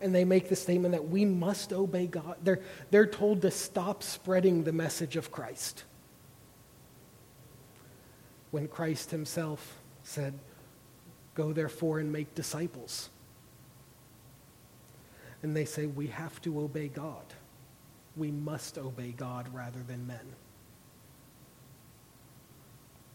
And 0.00 0.14
they 0.14 0.24
make 0.24 0.48
the 0.48 0.56
statement 0.56 0.92
that 0.92 1.08
we 1.08 1.24
must 1.24 1.72
obey 1.72 2.06
God. 2.06 2.36
They're, 2.42 2.60
they're 2.90 3.06
told 3.06 3.42
to 3.42 3.50
stop 3.50 4.02
spreading 4.02 4.64
the 4.64 4.72
message 4.72 5.16
of 5.16 5.30
Christ. 5.30 5.84
When 8.50 8.68
Christ 8.68 9.10
himself 9.10 9.78
said, 10.02 10.34
Go 11.34 11.52
therefore 11.52 11.98
and 11.98 12.10
make 12.10 12.34
disciples. 12.34 13.10
And 15.42 15.54
they 15.54 15.66
say, 15.66 15.86
We 15.86 16.08
have 16.08 16.40
to 16.42 16.60
obey 16.60 16.88
God. 16.88 17.24
We 18.16 18.30
must 18.30 18.78
obey 18.78 19.12
God 19.16 19.52
rather 19.52 19.80
than 19.86 20.06
men. 20.06 20.34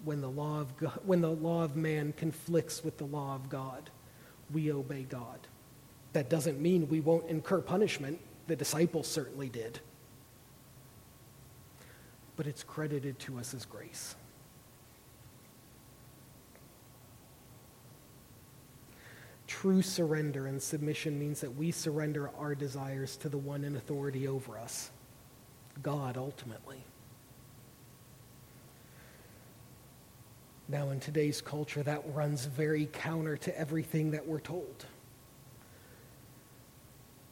When 0.03 0.21
the 0.21 0.29
law 0.29 0.61
of, 0.61 0.77
God, 0.77 0.99
when 1.05 1.21
the 1.21 1.31
law 1.31 1.63
of 1.63 1.75
man 1.75 2.13
conflicts 2.15 2.83
with 2.83 2.97
the 2.97 3.05
law 3.05 3.35
of 3.35 3.49
God, 3.49 3.89
we 4.51 4.71
obey 4.71 5.03
God. 5.03 5.39
That 6.13 6.29
doesn't 6.29 6.59
mean 6.59 6.89
we 6.89 6.99
won't 6.99 7.29
incur 7.29 7.61
punishment. 7.61 8.19
The 8.47 8.55
disciples 8.55 9.07
certainly 9.07 9.49
did. 9.49 9.79
But 12.35 12.47
it's 12.47 12.63
credited 12.63 13.19
to 13.19 13.37
us 13.37 13.53
as 13.53 13.65
grace. 13.65 14.15
True 19.47 19.81
surrender 19.81 20.47
and 20.47 20.61
submission 20.61 21.19
means 21.19 21.41
that 21.41 21.55
we 21.55 21.71
surrender 21.71 22.31
our 22.39 22.55
desires 22.55 23.15
to 23.17 23.29
the 23.29 23.37
one 23.37 23.63
in 23.63 23.75
authority 23.75 24.27
over 24.27 24.57
us, 24.57 24.91
God 25.83 26.17
ultimately. 26.17 26.83
Now, 30.67 30.89
in 30.91 31.01
today's 31.01 31.41
culture, 31.41 31.83
that 31.83 32.01
runs 32.13 32.45
very 32.45 32.87
counter 32.93 33.35
to 33.37 33.59
everything 33.59 34.11
that 34.11 34.25
we're 34.25 34.39
told. 34.39 34.85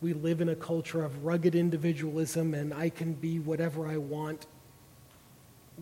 We 0.02 0.14
live 0.14 0.40
in 0.40 0.50
a 0.50 0.56
culture 0.56 1.04
of 1.04 1.26
rugged 1.26 1.56
individualism, 1.56 2.54
and 2.54 2.74
I 2.74 2.90
can 2.90 3.14
be 3.14 3.40
whatever 3.40 3.86
I 3.86 3.98
want, 3.98 4.46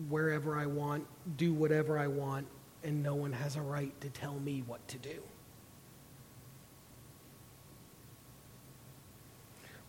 wherever 0.08 0.56
I 0.56 0.66
want, 0.66 1.06
do 1.36 1.52
whatever 1.52 1.98
I 1.98 2.08
want, 2.08 2.46
and 2.82 3.02
no 3.02 3.14
one 3.14 3.32
has 3.32 3.54
a 3.54 3.60
right 3.60 3.98
to 4.00 4.08
tell 4.10 4.34
me 4.40 4.64
what 4.66 4.86
to 4.88 4.98
do. 4.98 5.22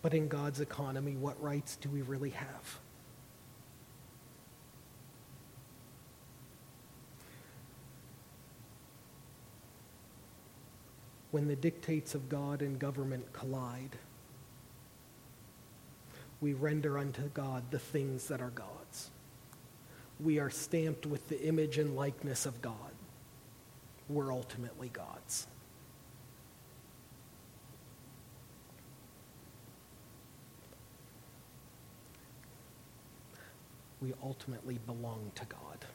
But 0.01 0.13
in 0.13 0.27
God's 0.27 0.61
economy, 0.61 1.15
what 1.15 1.41
rights 1.41 1.75
do 1.75 1.89
we 1.89 2.03
really 2.03 2.29
have? 2.29 2.79
When 11.31 11.47
the 11.47 11.55
dictates 11.55 12.15
of 12.15 12.29
God 12.29 12.61
and 12.61 12.79
government 12.79 13.33
collide, 13.33 13.97
we 16.41 16.53
render 16.53 16.97
unto 16.97 17.23
God 17.29 17.63
the 17.71 17.79
things 17.79 18.27
that 18.27 18.41
are 18.41 18.51
God's. 18.51 19.11
We 20.19 20.39
are 20.39 20.49
stamped 20.49 21.05
with 21.05 21.27
the 21.29 21.41
image 21.41 21.77
and 21.77 21.95
likeness 21.95 22.45
of 22.45 22.61
God. 22.61 22.75
We're 24.07 24.33
ultimately 24.33 24.89
God's. 24.89 25.47
we 34.01 34.13
ultimately 34.23 34.79
belong 34.85 35.31
to 35.35 35.45
God. 35.45 35.85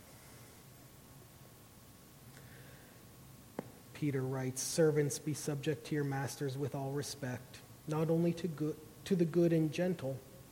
Peter 3.94 4.22
writes, 4.22 4.62
Servants, 4.62 5.18
be 5.18 5.34
subject 5.34 5.86
to 5.86 5.94
your 5.94 6.04
masters 6.04 6.58
with 6.58 6.74
all 6.74 6.90
respect, 6.90 7.58
not 7.88 8.10
only 8.10 8.32
to, 8.34 8.48
good, 8.48 8.76
to 9.04 9.16
the 9.16 9.24
good 9.24 9.52
and 9.52 9.72
gentle, 9.72 10.18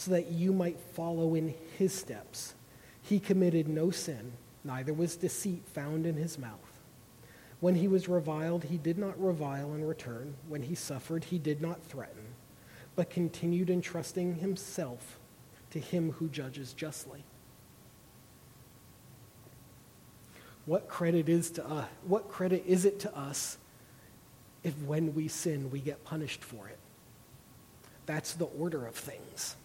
so 0.00 0.12
that 0.12 0.28
you 0.28 0.50
might 0.50 0.80
follow 0.94 1.34
in 1.34 1.52
his 1.76 1.92
steps. 1.92 2.54
He 3.02 3.20
committed 3.20 3.68
no 3.68 3.90
sin, 3.90 4.32
neither 4.64 4.94
was 4.94 5.14
deceit 5.14 5.62
found 5.74 6.06
in 6.06 6.16
his 6.16 6.38
mouth. 6.38 6.80
When 7.60 7.74
he 7.74 7.86
was 7.86 8.08
reviled, 8.08 8.64
he 8.64 8.78
did 8.78 8.96
not 8.96 9.22
revile 9.22 9.74
in 9.74 9.84
return. 9.84 10.36
When 10.48 10.62
he 10.62 10.74
suffered, 10.74 11.24
he 11.24 11.38
did 11.38 11.60
not 11.60 11.84
threaten, 11.84 12.22
but 12.96 13.10
continued 13.10 13.68
entrusting 13.68 14.36
himself 14.36 15.18
to 15.70 15.78
him 15.78 16.12
who 16.12 16.30
judges 16.30 16.72
justly. 16.72 17.22
What 20.64 20.88
credit 20.88 21.28
is 21.28 21.50
to 21.50 21.68
us? 21.68 21.88
What 22.06 22.30
credit 22.30 22.64
is 22.66 22.86
it 22.86 23.00
to 23.00 23.14
us 23.14 23.58
if 24.64 24.78
when 24.78 25.14
we 25.14 25.28
sin 25.28 25.70
we 25.70 25.80
get 25.80 26.04
punished 26.04 26.42
for 26.42 26.68
it? 26.68 26.78
That's 28.06 28.32
the 28.32 28.46
order 28.46 28.86
of 28.86 28.94
things. 28.94 29.56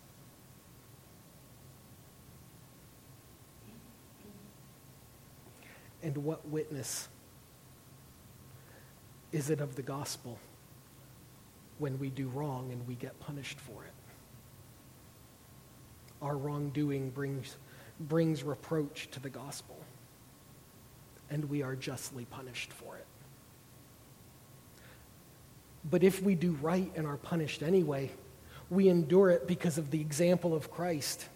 And 6.06 6.18
what 6.18 6.48
witness 6.48 7.08
is 9.32 9.50
it 9.50 9.60
of 9.60 9.76
the 9.76 9.82
gospel 9.82 10.38
when 11.80 11.98
we 11.98 12.12
do 12.12 12.28
wrong 12.28 12.72
and 12.72 12.88
we 12.88 12.94
get 12.94 13.20
punished 13.20 13.60
for 13.60 13.84
it? 13.84 13.92
Our 16.22 16.38
wrongdoing 16.38 17.10
brings, 17.10 17.58
brings 18.00 18.44
reproach 18.44 19.10
to 19.12 19.20
the 19.20 19.32
gospel 19.32 19.78
and 21.32 21.50
we 21.50 21.64
are 21.64 21.76
justly 21.76 22.26
punished 22.26 22.72
for 22.72 22.98
it. 22.98 23.08
But 25.90 26.04
if 26.04 26.22
we 26.22 26.36
do 26.36 26.52
right 26.62 26.92
and 26.96 27.08
are 27.08 27.18
punished 27.18 27.64
anyway, 27.64 28.12
we 28.70 28.90
endure 28.90 29.32
it 29.32 29.48
because 29.48 29.80
of 29.80 29.90
the 29.90 30.02
example 30.02 30.54
of 30.54 30.70
Christ. 30.70 31.28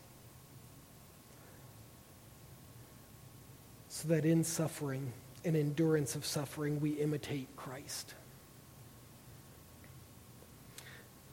So 4.00 4.08
that 4.08 4.24
in 4.24 4.46
suffering, 4.46 5.12
in 5.44 5.58
endurance 5.58 6.16
of 6.16 6.26
suffering, 6.26 6.80
we 6.80 6.92
imitate 6.92 7.54
Christ. 7.58 8.14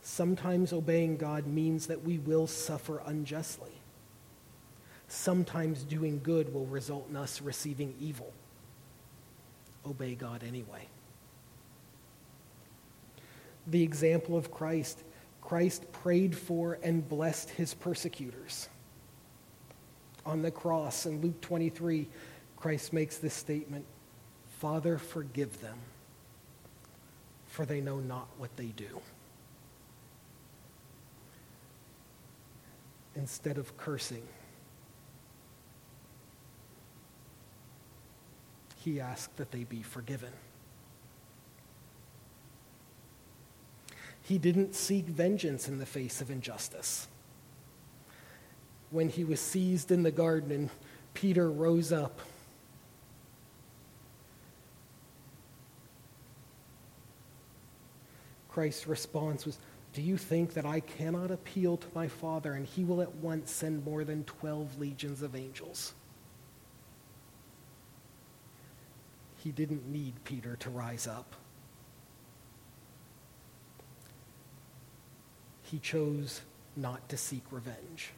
Sometimes 0.02 0.72
obeying 0.72 1.16
God 1.16 1.46
means 1.46 1.87
that 1.87 2.02
we 2.02 2.18
will 2.18 2.48
suffer 2.48 3.00
unjustly. 3.07 3.70
Sometimes 5.07 5.85
doing 5.85 6.18
good 6.24 6.52
will 6.52 6.66
result 6.66 7.07
in 7.09 7.14
us 7.14 7.40
receiving 7.40 7.94
evil 8.00 8.33
obey 9.87 10.16
God 10.16 10.42
anyway. 10.42 10.88
The 13.68 13.85
example 13.85 14.37
of 14.37 14.50
Christ 14.50 15.05
Christ 15.40 15.92
prayed 15.92 16.37
for 16.37 16.81
and 16.83 17.09
blessed 17.09 17.50
his 17.50 17.74
persecutors. 17.74 18.68
On 20.24 20.42
the 20.42 20.50
cross 20.50 21.07
in 21.07 21.20
Luke 21.20 21.40
23, 21.40 22.09
Christ 22.57 22.92
makes 22.92 23.19
this 23.19 23.35
statement 23.35 23.85
Father, 24.59 24.97
forgive 24.97 25.61
them, 25.61 25.79
for 27.47 27.66
they 27.66 27.81
know 27.81 27.99
not 27.99 28.27
what 28.38 28.57
they 28.57 28.69
do. 28.69 29.03
Instead 33.14 33.59
of 33.59 33.77
cursing, 33.77 34.27
he 38.77 38.98
asked 39.00 39.37
that 39.37 39.50
they 39.50 39.65
be 39.65 39.83
forgiven. 39.83 40.33
He 44.23 44.38
didn't 44.38 44.75
seek 44.75 45.07
vengeance 45.07 45.69
in 45.69 45.79
the 45.79 45.87
face 45.87 46.21
of 46.21 46.31
injustice. 46.31 47.09
When 48.90 49.09
he 49.09 49.23
was 49.23 49.40
seized 49.40 49.92
in 49.92 50.02
the 50.02 50.11
garden 50.11 50.50
and 50.50 50.71
Peter 51.15 51.50
rose 51.50 51.92
up, 51.92 52.21
Christ's 58.57 58.87
response 58.87 59.44
was, 59.44 59.59
Do 59.92 60.00
you 60.00 60.17
think 60.17 60.54
that 60.54 60.65
I 60.65 60.81
cannot 60.81 61.31
appeal 61.31 61.77
to 61.77 61.87
my 61.94 62.09
Father 62.09 62.54
and 62.54 62.65
he 62.65 62.85
will 62.85 63.02
at 63.02 63.15
once 63.17 63.50
send 63.50 63.85
more 63.85 64.02
than 64.02 64.25
12 64.25 64.81
legions 64.81 65.21
of 65.21 65.37
angels? 65.37 65.92
he 69.37 69.52
didn't 69.52 69.87
need 69.87 70.13
Peter 70.25 70.57
to 70.57 70.71
rise 70.71 71.07
up. 71.07 71.37
he 75.71 75.79
chose 75.79 76.42
not 76.77 77.09
to 77.09 77.17
seek 77.17 77.42
revenge. 77.50 78.11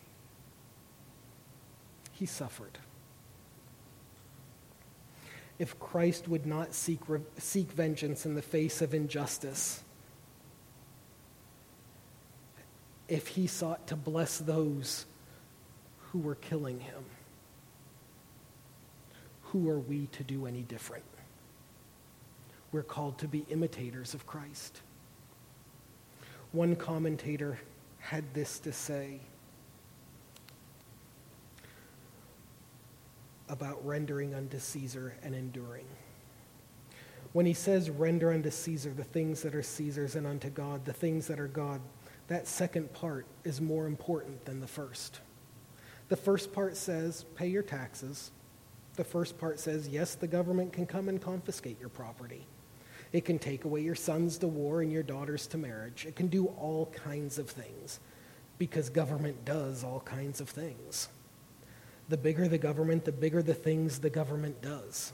He 2.12 2.26
suffered. 2.26 2.78
If 5.58 5.78
Christ 5.78 6.28
would 6.28 6.46
not 6.46 6.74
seek, 6.74 7.00
seek 7.38 7.70
vengeance 7.72 8.26
in 8.26 8.34
the 8.34 8.42
face 8.42 8.80
of 8.82 8.94
injustice, 8.94 9.82
if 13.08 13.28
he 13.28 13.46
sought 13.46 13.86
to 13.88 13.96
bless 13.96 14.38
those 14.38 15.06
who 16.10 16.18
were 16.18 16.34
killing 16.36 16.80
him, 16.80 17.04
who 19.42 19.68
are 19.70 19.78
we 19.78 20.06
to 20.12 20.22
do 20.22 20.46
any 20.46 20.62
different? 20.62 21.04
We're 22.70 22.82
called 22.82 23.18
to 23.18 23.28
be 23.28 23.46
imitators 23.48 24.12
of 24.12 24.26
Christ. 24.26 24.82
One 26.52 26.76
commentator 26.76 27.58
had 27.98 28.24
this 28.34 28.58
to 28.60 28.72
say 28.72 29.20
about 33.48 33.84
rendering 33.86 34.34
unto 34.34 34.58
Caesar 34.58 35.14
and 35.22 35.34
enduring. 35.34 35.86
When 37.32 37.46
he 37.46 37.54
says, 37.54 37.88
render 37.90 38.32
unto 38.32 38.50
Caesar 38.50 38.90
the 38.90 39.04
things 39.04 39.42
that 39.42 39.54
are 39.54 39.62
Caesar's 39.62 40.14
and 40.14 40.26
unto 40.26 40.50
God 40.50 40.84
the 40.84 40.92
things 40.92 41.26
that 41.28 41.40
are 41.40 41.48
God, 41.48 41.80
that 42.28 42.46
second 42.46 42.92
part 42.92 43.26
is 43.44 43.60
more 43.60 43.86
important 43.86 44.44
than 44.44 44.60
the 44.60 44.66
first. 44.66 45.20
The 46.08 46.16
first 46.16 46.52
part 46.52 46.76
says, 46.76 47.24
pay 47.34 47.48
your 47.48 47.62
taxes. 47.62 48.30
The 48.96 49.04
first 49.04 49.38
part 49.38 49.60
says, 49.60 49.88
yes, 49.88 50.14
the 50.14 50.26
government 50.26 50.72
can 50.72 50.86
come 50.86 51.08
and 51.08 51.20
confiscate 51.20 51.80
your 51.80 51.88
property. 51.88 52.46
It 53.12 53.24
can 53.24 53.38
take 53.38 53.64
away 53.64 53.80
your 53.80 53.94
sons 53.94 54.38
to 54.38 54.46
war 54.48 54.82
and 54.82 54.92
your 54.92 55.02
daughters 55.02 55.46
to 55.48 55.58
marriage. 55.58 56.04
It 56.06 56.16
can 56.16 56.28
do 56.28 56.46
all 56.46 56.86
kinds 56.86 57.38
of 57.38 57.48
things 57.48 58.00
because 58.58 58.90
government 58.90 59.44
does 59.44 59.82
all 59.84 60.00
kinds 60.00 60.40
of 60.40 60.48
things. 60.48 61.08
The 62.08 62.16
bigger 62.16 62.48
the 62.48 62.58
government, 62.58 63.04
the 63.04 63.12
bigger 63.12 63.42
the 63.42 63.54
things 63.54 63.98
the 63.98 64.10
government 64.10 64.60
does. 64.60 65.12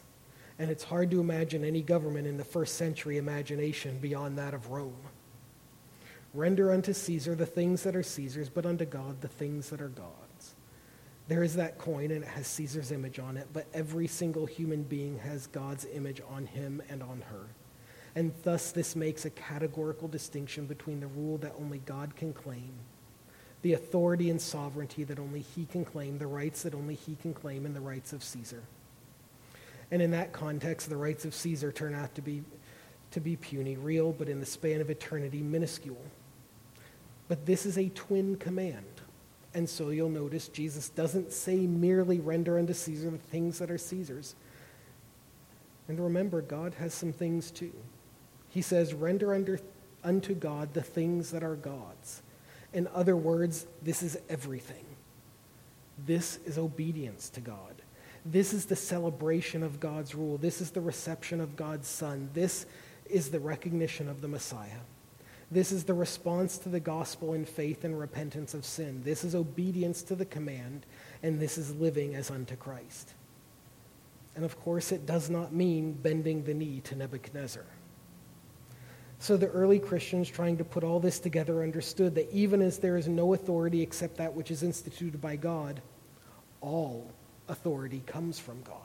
And 0.59 0.71
it's 0.71 0.85
hard 0.85 1.11
to 1.11 1.21
imagine 1.21 1.65
any 1.65 1.83
government 1.83 2.27
in 2.27 2.37
the 2.37 2.45
first 2.45 2.77
century 2.77 3.19
imagination 3.19 3.99
beyond 3.99 4.39
that 4.39 4.55
of 4.55 4.71
Rome. 4.71 4.95
Render 6.35 6.73
unto 6.73 6.93
Caesar 6.93 7.37
the 7.37 7.47
things 7.47 7.85
that 7.85 7.95
are 7.95 8.03
Caesar's, 8.03 8.49
but 8.49 8.67
unto 8.67 8.85
God 8.85 9.21
the 9.21 9.29
things 9.29 9.71
that 9.71 9.81
are 9.81 9.89
God's. 9.89 10.55
There 11.29 11.45
is 11.45 11.55
that 11.57 11.79
coin, 11.79 12.11
and 12.11 12.23
it 12.25 12.29
has 12.29 12.47
Caesar's 12.49 12.93
image 12.93 13.19
on 13.19 13.37
it, 13.37 13.49
but 13.53 13.67
every 13.73 14.09
single 14.09 14.45
human 14.45 14.83
being 14.83 15.19
has 15.21 15.47
God's 15.47 15.87
image 15.95 16.21
on 16.29 16.47
him 16.47 16.83
and 16.91 17.03
on 17.03 17.23
her. 17.31 17.47
And 18.17 18.33
thus, 18.43 18.73
this 18.73 18.95
makes 18.95 19.25
a 19.25 19.31
categorical 19.31 20.09
distinction 20.09 20.67
between 20.67 21.01
the 21.01 21.07
rule 21.07 21.39
that 21.39 21.55
only 21.59 21.79
God 21.79 22.15
can 22.17 22.33
claim, 22.33 22.73
the 23.63 23.73
authority 23.73 24.29
and 24.29 24.41
sovereignty 24.41 25.05
that 25.05 25.19
only 25.19 25.41
he 25.41 25.65
can 25.67 25.85
claim, 25.85 26.19
the 26.19 26.27
rights 26.27 26.63
that 26.65 26.75
only 26.75 26.95
he 26.95 27.17
can 27.17 27.33
claim, 27.33 27.65
and 27.65 27.75
the 27.75 27.81
rights 27.81 28.13
of 28.13 28.23
Caesar. 28.23 28.63
And 29.91 30.03
in 30.03 30.11
that 30.11 30.33
context, 30.33 30.89
the 30.89 30.97
rights 30.97 31.25
of 31.25 31.35
Caesar 31.35 31.73
turn 31.73 31.95
out 31.95 32.15
to 32.17 32.23
be, 32.23 32.43
to 33.13 33.21
be 33.21 33.37
puny, 33.37 33.77
real, 33.77 34.13
but 34.13 34.29
in 34.29 34.41
the 34.41 34.47
span 34.47 34.81
of 34.81 34.91
eternity, 34.91 35.41
minuscule. 35.41 36.05
But 37.29 37.47
this 37.47 37.67
is 37.67 37.79
a 37.79 37.89
twin 37.91 38.37
command. 38.37 38.85
And 39.55 39.69
so 39.69 39.91
you'll 39.91 40.09
notice 40.09 40.49
Jesus 40.49 40.89
doesn't 40.89 41.33
say 41.33 41.59
merely 41.67 42.19
render 42.19 42.59
unto 42.59 42.73
Caesar 42.73 43.11
the 43.11 43.19
things 43.19 43.61
that 43.61 43.71
are 43.71 43.79
Caesar's. 43.79 44.35
And 45.89 46.01
remember, 46.01 46.43
God 46.43 46.75
has 46.75 46.93
some 46.93 47.13
things 47.13 47.51
too. 47.51 47.73
He 48.49 48.63
says, 48.63 48.95
render 48.95 49.35
under, 49.35 49.61
unto 50.03 50.35
God 50.35 50.75
the 50.75 50.83
things 50.83 51.31
that 51.31 51.45
are 51.45 51.57
God's. 51.57 52.23
In 52.73 52.89
other 52.89 53.17
words, 53.17 53.67
this 53.83 54.03
is 54.03 54.19
everything. 54.29 54.85
This 56.07 56.39
is 56.45 56.59
obedience 56.59 57.29
to 57.31 57.41
God. 57.41 57.75
This 58.27 58.53
is 58.53 58.65
the 58.65 58.77
celebration 58.77 59.63
of 59.63 59.81
God's 59.81 60.15
rule. 60.15 60.39
This 60.39 60.61
is 60.61 60.71
the 60.71 60.81
reception 60.81 61.41
of 61.41 61.57
God's 61.57 61.87
Son. 61.87 62.31
This 62.33 62.67
is 63.07 63.31
the 63.31 63.39
recognition 63.39 64.09
of 64.09 64.21
the 64.21 64.29
Messiah. 64.29 64.81
This 65.55 65.71
is 65.71 65.85
the 65.85 65.95
response 65.95 66.59
to 66.59 66.69
the 66.69 66.81
gospel 66.81 67.33
in 67.35 67.45
faith 67.45 67.85
and 67.85 67.97
repentance 67.97 68.55
of 68.55 68.65
sin. 68.65 69.03
This 69.05 69.23
is 69.23 69.37
obedience 69.37 70.03
to 70.03 70.17
the 70.17 70.25
command, 70.25 70.85
and 71.23 71.39
this 71.39 71.59
is 71.59 71.73
living 71.77 72.17
as 72.17 72.29
unto 72.29 72.57
Christ. 72.57 73.15
And 74.35 74.45
of 74.45 74.61
course, 74.61 74.91
it 74.91 75.07
does 75.07 75.31
not 75.31 75.53
mean 75.53 75.93
bending 75.93 76.43
the 76.43 76.55
knee 76.55 76.81
to 76.87 76.97
Nebuchadnezzar. 76.97 77.65
So 79.21 79.37
the 79.37 79.47
early 79.47 79.79
Christians, 79.79 80.29
trying 80.29 80.57
to 80.57 80.65
put 80.65 80.83
all 80.83 80.99
this 80.99 81.21
together, 81.21 81.63
understood 81.63 82.17
that 82.17 82.33
even 82.33 82.61
as 82.61 82.81
there 82.81 82.97
is 82.97 83.07
no 83.07 83.33
authority 83.35 83.81
except 83.81 84.17
that 84.17 84.35
which 84.35 84.51
is 84.51 84.65
instituted 84.65 85.21
by 85.21 85.37
God, 85.37 85.81
all 86.63 87.13
authority 87.47 88.03
comes 88.07 88.41
from 88.41 88.61
God. 88.63 88.81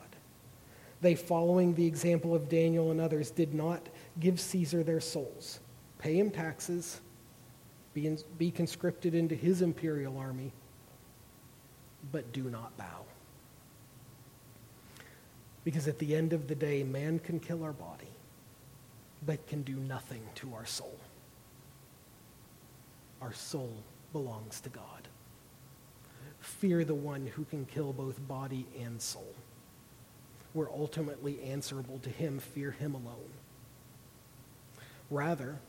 They, 1.01 1.15
following 1.15 1.73
the 1.73 1.87
example 1.87 2.35
of 2.35 2.47
Daniel 2.47 2.91
and 2.91 3.01
others, 3.01 3.31
did 3.31 3.55
not 3.55 3.89
give 4.19 4.39
Caesar 4.39 4.83
their 4.83 5.01
souls, 5.01 5.61
pay 5.99 6.17
him 6.17 6.31
taxes, 6.31 6.99
be, 7.93 8.07
in, 8.07 8.17
be 8.37 8.49
conscripted 8.49 9.13
into 9.13 9.35
his 9.35 9.61
imperial 9.61 10.17
army, 10.17 10.51
but 12.11 12.33
do 12.33 12.43
not 12.43 12.75
bow. 12.77 13.05
Because 15.63 15.87
at 15.87 15.99
the 15.99 16.15
end 16.15 16.33
of 16.33 16.47
the 16.47 16.55
day, 16.55 16.83
man 16.83 17.19
can 17.19 17.39
kill 17.39 17.63
our 17.63 17.73
body 17.73 18.07
but 19.25 19.45
can 19.47 19.63
do 19.63 19.75
nothing 19.75 20.21
to 20.35 20.53
our 20.53 20.65
soul. 20.65 20.97
Our 23.21 23.33
soul 23.33 23.73
belongs 24.13 24.61
to 24.61 24.69
God. 24.69 25.07
Fear 26.39 26.85
the 26.85 26.95
one 26.95 27.27
who 27.27 27.43
can 27.45 27.65
kill 27.65 27.91
both 27.91 28.25
body 28.27 28.65
and 28.79 29.01
soul. 29.01 29.33
We're 30.53 30.71
ultimately 30.71 31.41
answerable 31.43 31.99
to 31.99 32.09
him. 32.09 32.39
Fear 32.39 32.71
him 32.71 32.95
alone. 32.95 33.29
Rather, 35.11 35.59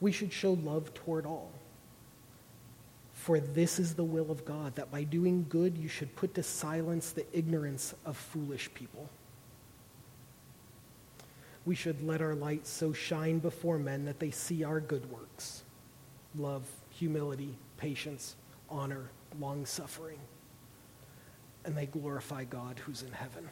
we 0.00 0.12
should 0.12 0.32
show 0.32 0.52
love 0.52 0.92
toward 0.94 1.26
all. 1.26 1.52
For 3.12 3.40
this 3.40 3.78
is 3.78 3.94
the 3.94 4.04
will 4.04 4.30
of 4.30 4.44
God, 4.44 4.76
that 4.76 4.90
by 4.90 5.02
doing 5.02 5.46
good 5.48 5.76
you 5.76 5.88
should 5.88 6.14
put 6.16 6.34
to 6.34 6.42
silence 6.42 7.10
the 7.10 7.26
ignorance 7.36 7.94
of 8.04 8.16
foolish 8.16 8.72
people 8.74 9.08
we 11.66 11.74
should 11.74 12.00
let 12.06 12.22
our 12.22 12.34
light 12.34 12.66
so 12.66 12.92
shine 12.92 13.40
before 13.40 13.78
men 13.78 14.04
that 14.04 14.20
they 14.20 14.30
see 14.30 14.64
our 14.64 14.80
good 14.80 15.10
works 15.10 15.64
love, 16.38 16.64
humility, 16.90 17.54
patience, 17.78 18.36
honor, 18.70 19.10
long 19.40 19.64
suffering, 19.64 20.18
and 21.64 21.76
they 21.76 21.86
glorify 21.86 22.44
God 22.44 22.78
who's 22.78 23.02
in 23.02 23.12
heaven. 23.12 23.48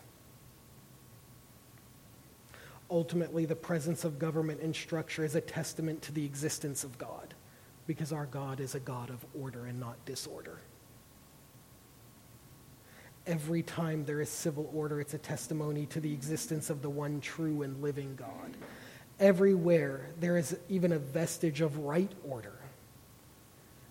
Ultimately, 2.91 3.47
the 3.47 3.57
presence 3.57 4.05
of 4.05 4.19
government 4.19 4.61
and 4.61 4.75
structure 4.75 5.25
is 5.25 5.35
a 5.35 5.41
testament 5.41 6.03
to 6.03 6.13
the 6.13 6.25
existence 6.25 6.85
of 6.85 6.99
God 6.99 7.35
because 7.87 8.13
our 8.13 8.27
God 8.27 8.61
is 8.61 8.75
a 8.75 8.81
God 8.81 9.11
of 9.11 9.25
order 9.39 9.67
and 9.67 9.81
not 9.81 10.03
disorder. 10.05 10.61
Every 13.27 13.63
time 13.63 14.05
there 14.05 14.21
is 14.21 14.29
civil 14.29 14.71
order, 14.75 15.01
it's 15.01 15.15
a 15.15 15.19
testimony 15.19 15.87
to 15.87 16.01
the 16.01 16.13
existence 16.13 16.69
of 16.69 16.83
the 16.83 16.91
one 16.91 17.21
true 17.21 17.63
and 17.63 17.83
living 17.83 18.17
God. 18.17 18.57
Everywhere 19.19 20.11
there 20.21 20.37
is 20.37 20.57
even 20.69 20.93
a 20.93 20.99
vestige 20.99 21.61
of 21.61 21.79
right 21.79 22.13
order, 22.23 22.59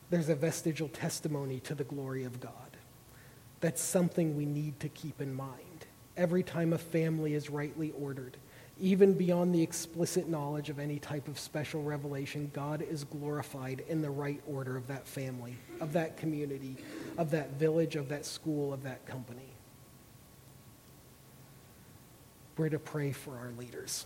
there's 0.09 0.29
a 0.29 0.35
vestigial 0.35 0.89
testimony 0.89 1.59
to 1.61 1.73
the 1.73 1.83
glory 1.83 2.23
of 2.23 2.39
God. 2.39 2.51
That's 3.61 3.81
something 3.81 4.35
we 4.35 4.45
need 4.45 4.79
to 4.81 4.89
keep 4.89 5.19
in 5.21 5.33
mind. 5.33 5.85
Every 6.15 6.43
time 6.43 6.73
a 6.73 6.77
family 6.77 7.33
is 7.33 7.49
rightly 7.49 7.91
ordered, 7.99 8.37
even 8.79 9.13
beyond 9.13 9.53
the 9.53 9.61
explicit 9.61 10.27
knowledge 10.27 10.69
of 10.69 10.79
any 10.79 10.97
type 10.97 11.27
of 11.27 11.37
special 11.37 11.83
revelation, 11.83 12.49
God 12.53 12.81
is 12.81 13.03
glorified 13.03 13.83
in 13.87 14.01
the 14.01 14.09
right 14.09 14.41
order 14.47 14.75
of 14.75 14.87
that 14.87 15.07
family, 15.07 15.55
of 15.79 15.93
that 15.93 16.17
community, 16.17 16.77
of 17.17 17.31
that 17.31 17.53
village, 17.53 17.95
of 17.95 18.09
that 18.09 18.25
school, 18.25 18.73
of 18.73 18.83
that 18.83 19.05
company. 19.05 19.53
We're 22.57 22.69
to 22.69 22.79
pray 22.79 23.11
for 23.11 23.37
our 23.37 23.51
leaders, 23.57 24.05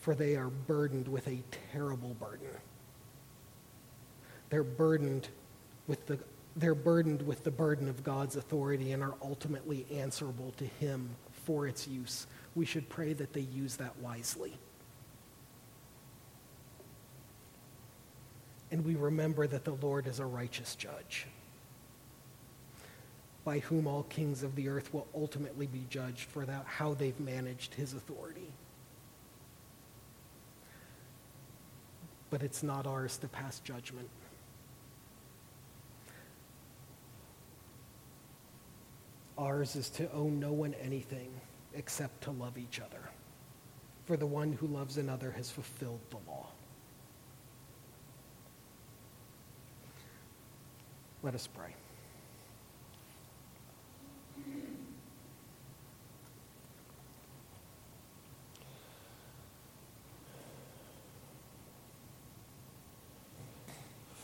for 0.00 0.14
they 0.14 0.36
are 0.36 0.48
burdened 0.48 1.08
with 1.08 1.26
a 1.26 1.42
terrible 1.72 2.14
burden. 2.20 2.48
They're 4.50 4.62
burdened 4.62 5.28
with 5.88 6.06
the 6.06 6.18
they're 6.56 6.74
burdened 6.76 7.22
with 7.22 7.42
the 7.42 7.50
burden 7.50 7.88
of 7.88 8.04
God's 8.04 8.36
authority 8.36 8.92
and 8.92 9.02
are 9.02 9.14
ultimately 9.20 9.86
answerable 9.92 10.52
to 10.58 10.64
him 10.64 11.10
for 11.44 11.66
its 11.66 11.88
use 11.88 12.28
we 12.54 12.64
should 12.64 12.88
pray 12.88 13.12
that 13.12 13.32
they 13.32 13.40
use 13.40 13.76
that 13.76 13.96
wisely. 13.98 14.56
And 18.70 18.84
we 18.84 18.94
remember 18.94 19.46
that 19.46 19.64
the 19.64 19.74
Lord 19.74 20.06
is 20.06 20.18
a 20.18 20.26
righteous 20.26 20.74
judge, 20.74 21.26
by 23.44 23.60
whom 23.60 23.86
all 23.86 24.04
kings 24.04 24.42
of 24.42 24.56
the 24.56 24.68
earth 24.68 24.92
will 24.92 25.06
ultimately 25.14 25.66
be 25.66 25.86
judged 25.90 26.28
for 26.28 26.44
that, 26.44 26.64
how 26.66 26.94
they've 26.94 27.18
managed 27.20 27.74
his 27.74 27.94
authority. 27.94 28.52
but 32.34 32.42
it's 32.42 32.64
not 32.64 32.84
ours 32.84 33.16
to 33.16 33.28
pass 33.28 33.60
judgment. 33.60 34.08
Ours 39.38 39.76
is 39.76 39.88
to 39.90 40.10
owe 40.10 40.26
no 40.26 40.52
one 40.52 40.74
anything 40.82 41.30
except 41.74 42.22
to 42.22 42.30
love 42.30 42.56
each 42.58 42.80
other. 42.80 43.10
For 44.06 44.16
the 44.16 44.26
one 44.26 44.52
who 44.52 44.66
loves 44.66 44.98
another 44.98 45.30
has 45.32 45.50
fulfilled 45.50 46.00
the 46.10 46.18
law. 46.30 46.46
Let 51.22 51.34
us 51.34 51.46
pray. 51.46 51.74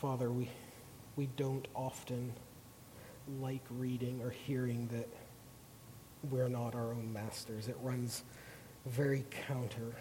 Father, 0.01 0.31
we, 0.31 0.49
we 1.17 1.29
don't 1.37 1.69
often 1.75 2.33
like 3.41 3.61
reading 3.71 4.21
or 4.23 4.31
hearing 4.31 4.89
that 4.93 5.09
we're 6.29 6.49
not 6.49 6.75
our 6.75 6.93
own 6.93 7.13
masters. 7.13 7.69
It 7.69 7.77
runs 7.83 8.25
very 8.87 9.25
counter 9.47 9.95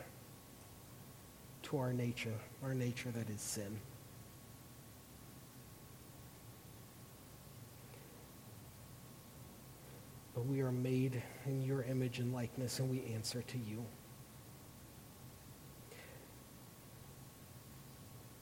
to 1.63 1.77
our 1.77 1.93
nature, 1.93 2.33
our 2.63 2.73
nature 2.73 3.11
that 3.11 3.29
is 3.29 3.41
sin. 3.41 3.79
But 10.33 10.45
we 10.45 10.61
are 10.61 10.71
made 10.71 11.21
in 11.45 11.61
your 11.61 11.83
image 11.83 12.19
and 12.19 12.33
likeness, 12.33 12.79
and 12.79 12.89
we 12.89 13.03
answer 13.13 13.41
to 13.41 13.57
you. 13.57 13.83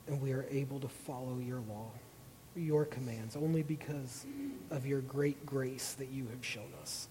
And 0.07 0.21
we 0.21 0.31
are 0.31 0.45
able 0.49 0.79
to 0.79 0.87
follow 0.87 1.39
your 1.39 1.59
law, 1.67 1.89
your 2.55 2.85
commands, 2.85 3.35
only 3.35 3.63
because 3.63 4.25
of 4.69 4.85
your 4.85 5.01
great 5.01 5.45
grace 5.45 5.93
that 5.93 6.09
you 6.09 6.27
have 6.27 6.45
shown 6.45 6.71
us. 6.81 7.07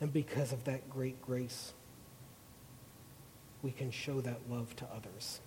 And 0.00 0.12
because 0.12 0.52
of 0.52 0.64
that 0.64 0.88
great 0.88 1.20
grace, 1.20 1.74
we 3.62 3.70
can 3.70 3.90
show 3.90 4.20
that 4.22 4.38
love 4.48 4.74
to 4.76 4.86
others. 4.94 5.40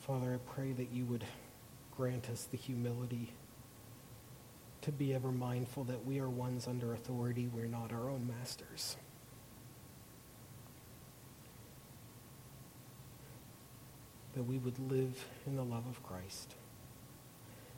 Father, 0.00 0.34
I 0.34 0.52
pray 0.54 0.72
that 0.72 0.92
you 0.92 1.06
would 1.06 1.24
grant 1.96 2.28
us 2.28 2.46
the 2.50 2.58
humility 2.58 3.32
to 4.82 4.92
be 4.92 5.14
ever 5.14 5.32
mindful 5.32 5.84
that 5.84 6.04
we 6.04 6.20
are 6.20 6.28
ones 6.28 6.68
under 6.68 6.92
authority. 6.92 7.48
We're 7.50 7.64
not 7.64 7.90
our 7.90 8.10
own 8.10 8.26
masters. 8.26 8.96
That 14.34 14.42
we 14.42 14.58
would 14.58 14.78
live 14.78 15.24
in 15.46 15.56
the 15.56 15.64
love 15.64 15.86
of 15.86 16.02
Christ 16.02 16.54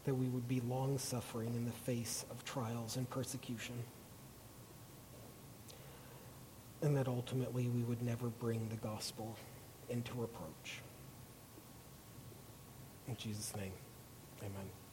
that 0.06 0.14
we 0.14 0.26
would 0.28 0.46
be 0.48 0.60
long 0.60 0.96
suffering 0.98 1.52
in 1.54 1.64
the 1.64 1.72
face 1.72 2.24
of 2.30 2.44
trials 2.44 2.96
and 2.96 3.10
persecution. 3.10 3.74
And 6.80 6.96
that 6.96 7.08
ultimately 7.08 7.68
we 7.68 7.82
would 7.82 8.00
never 8.02 8.28
bring 8.28 8.68
the 8.68 8.76
gospel 8.76 9.36
into 9.90 10.12
reproach. 10.14 10.80
In 13.08 13.16
Jesus' 13.16 13.54
name, 13.56 13.72
amen. 14.40 14.85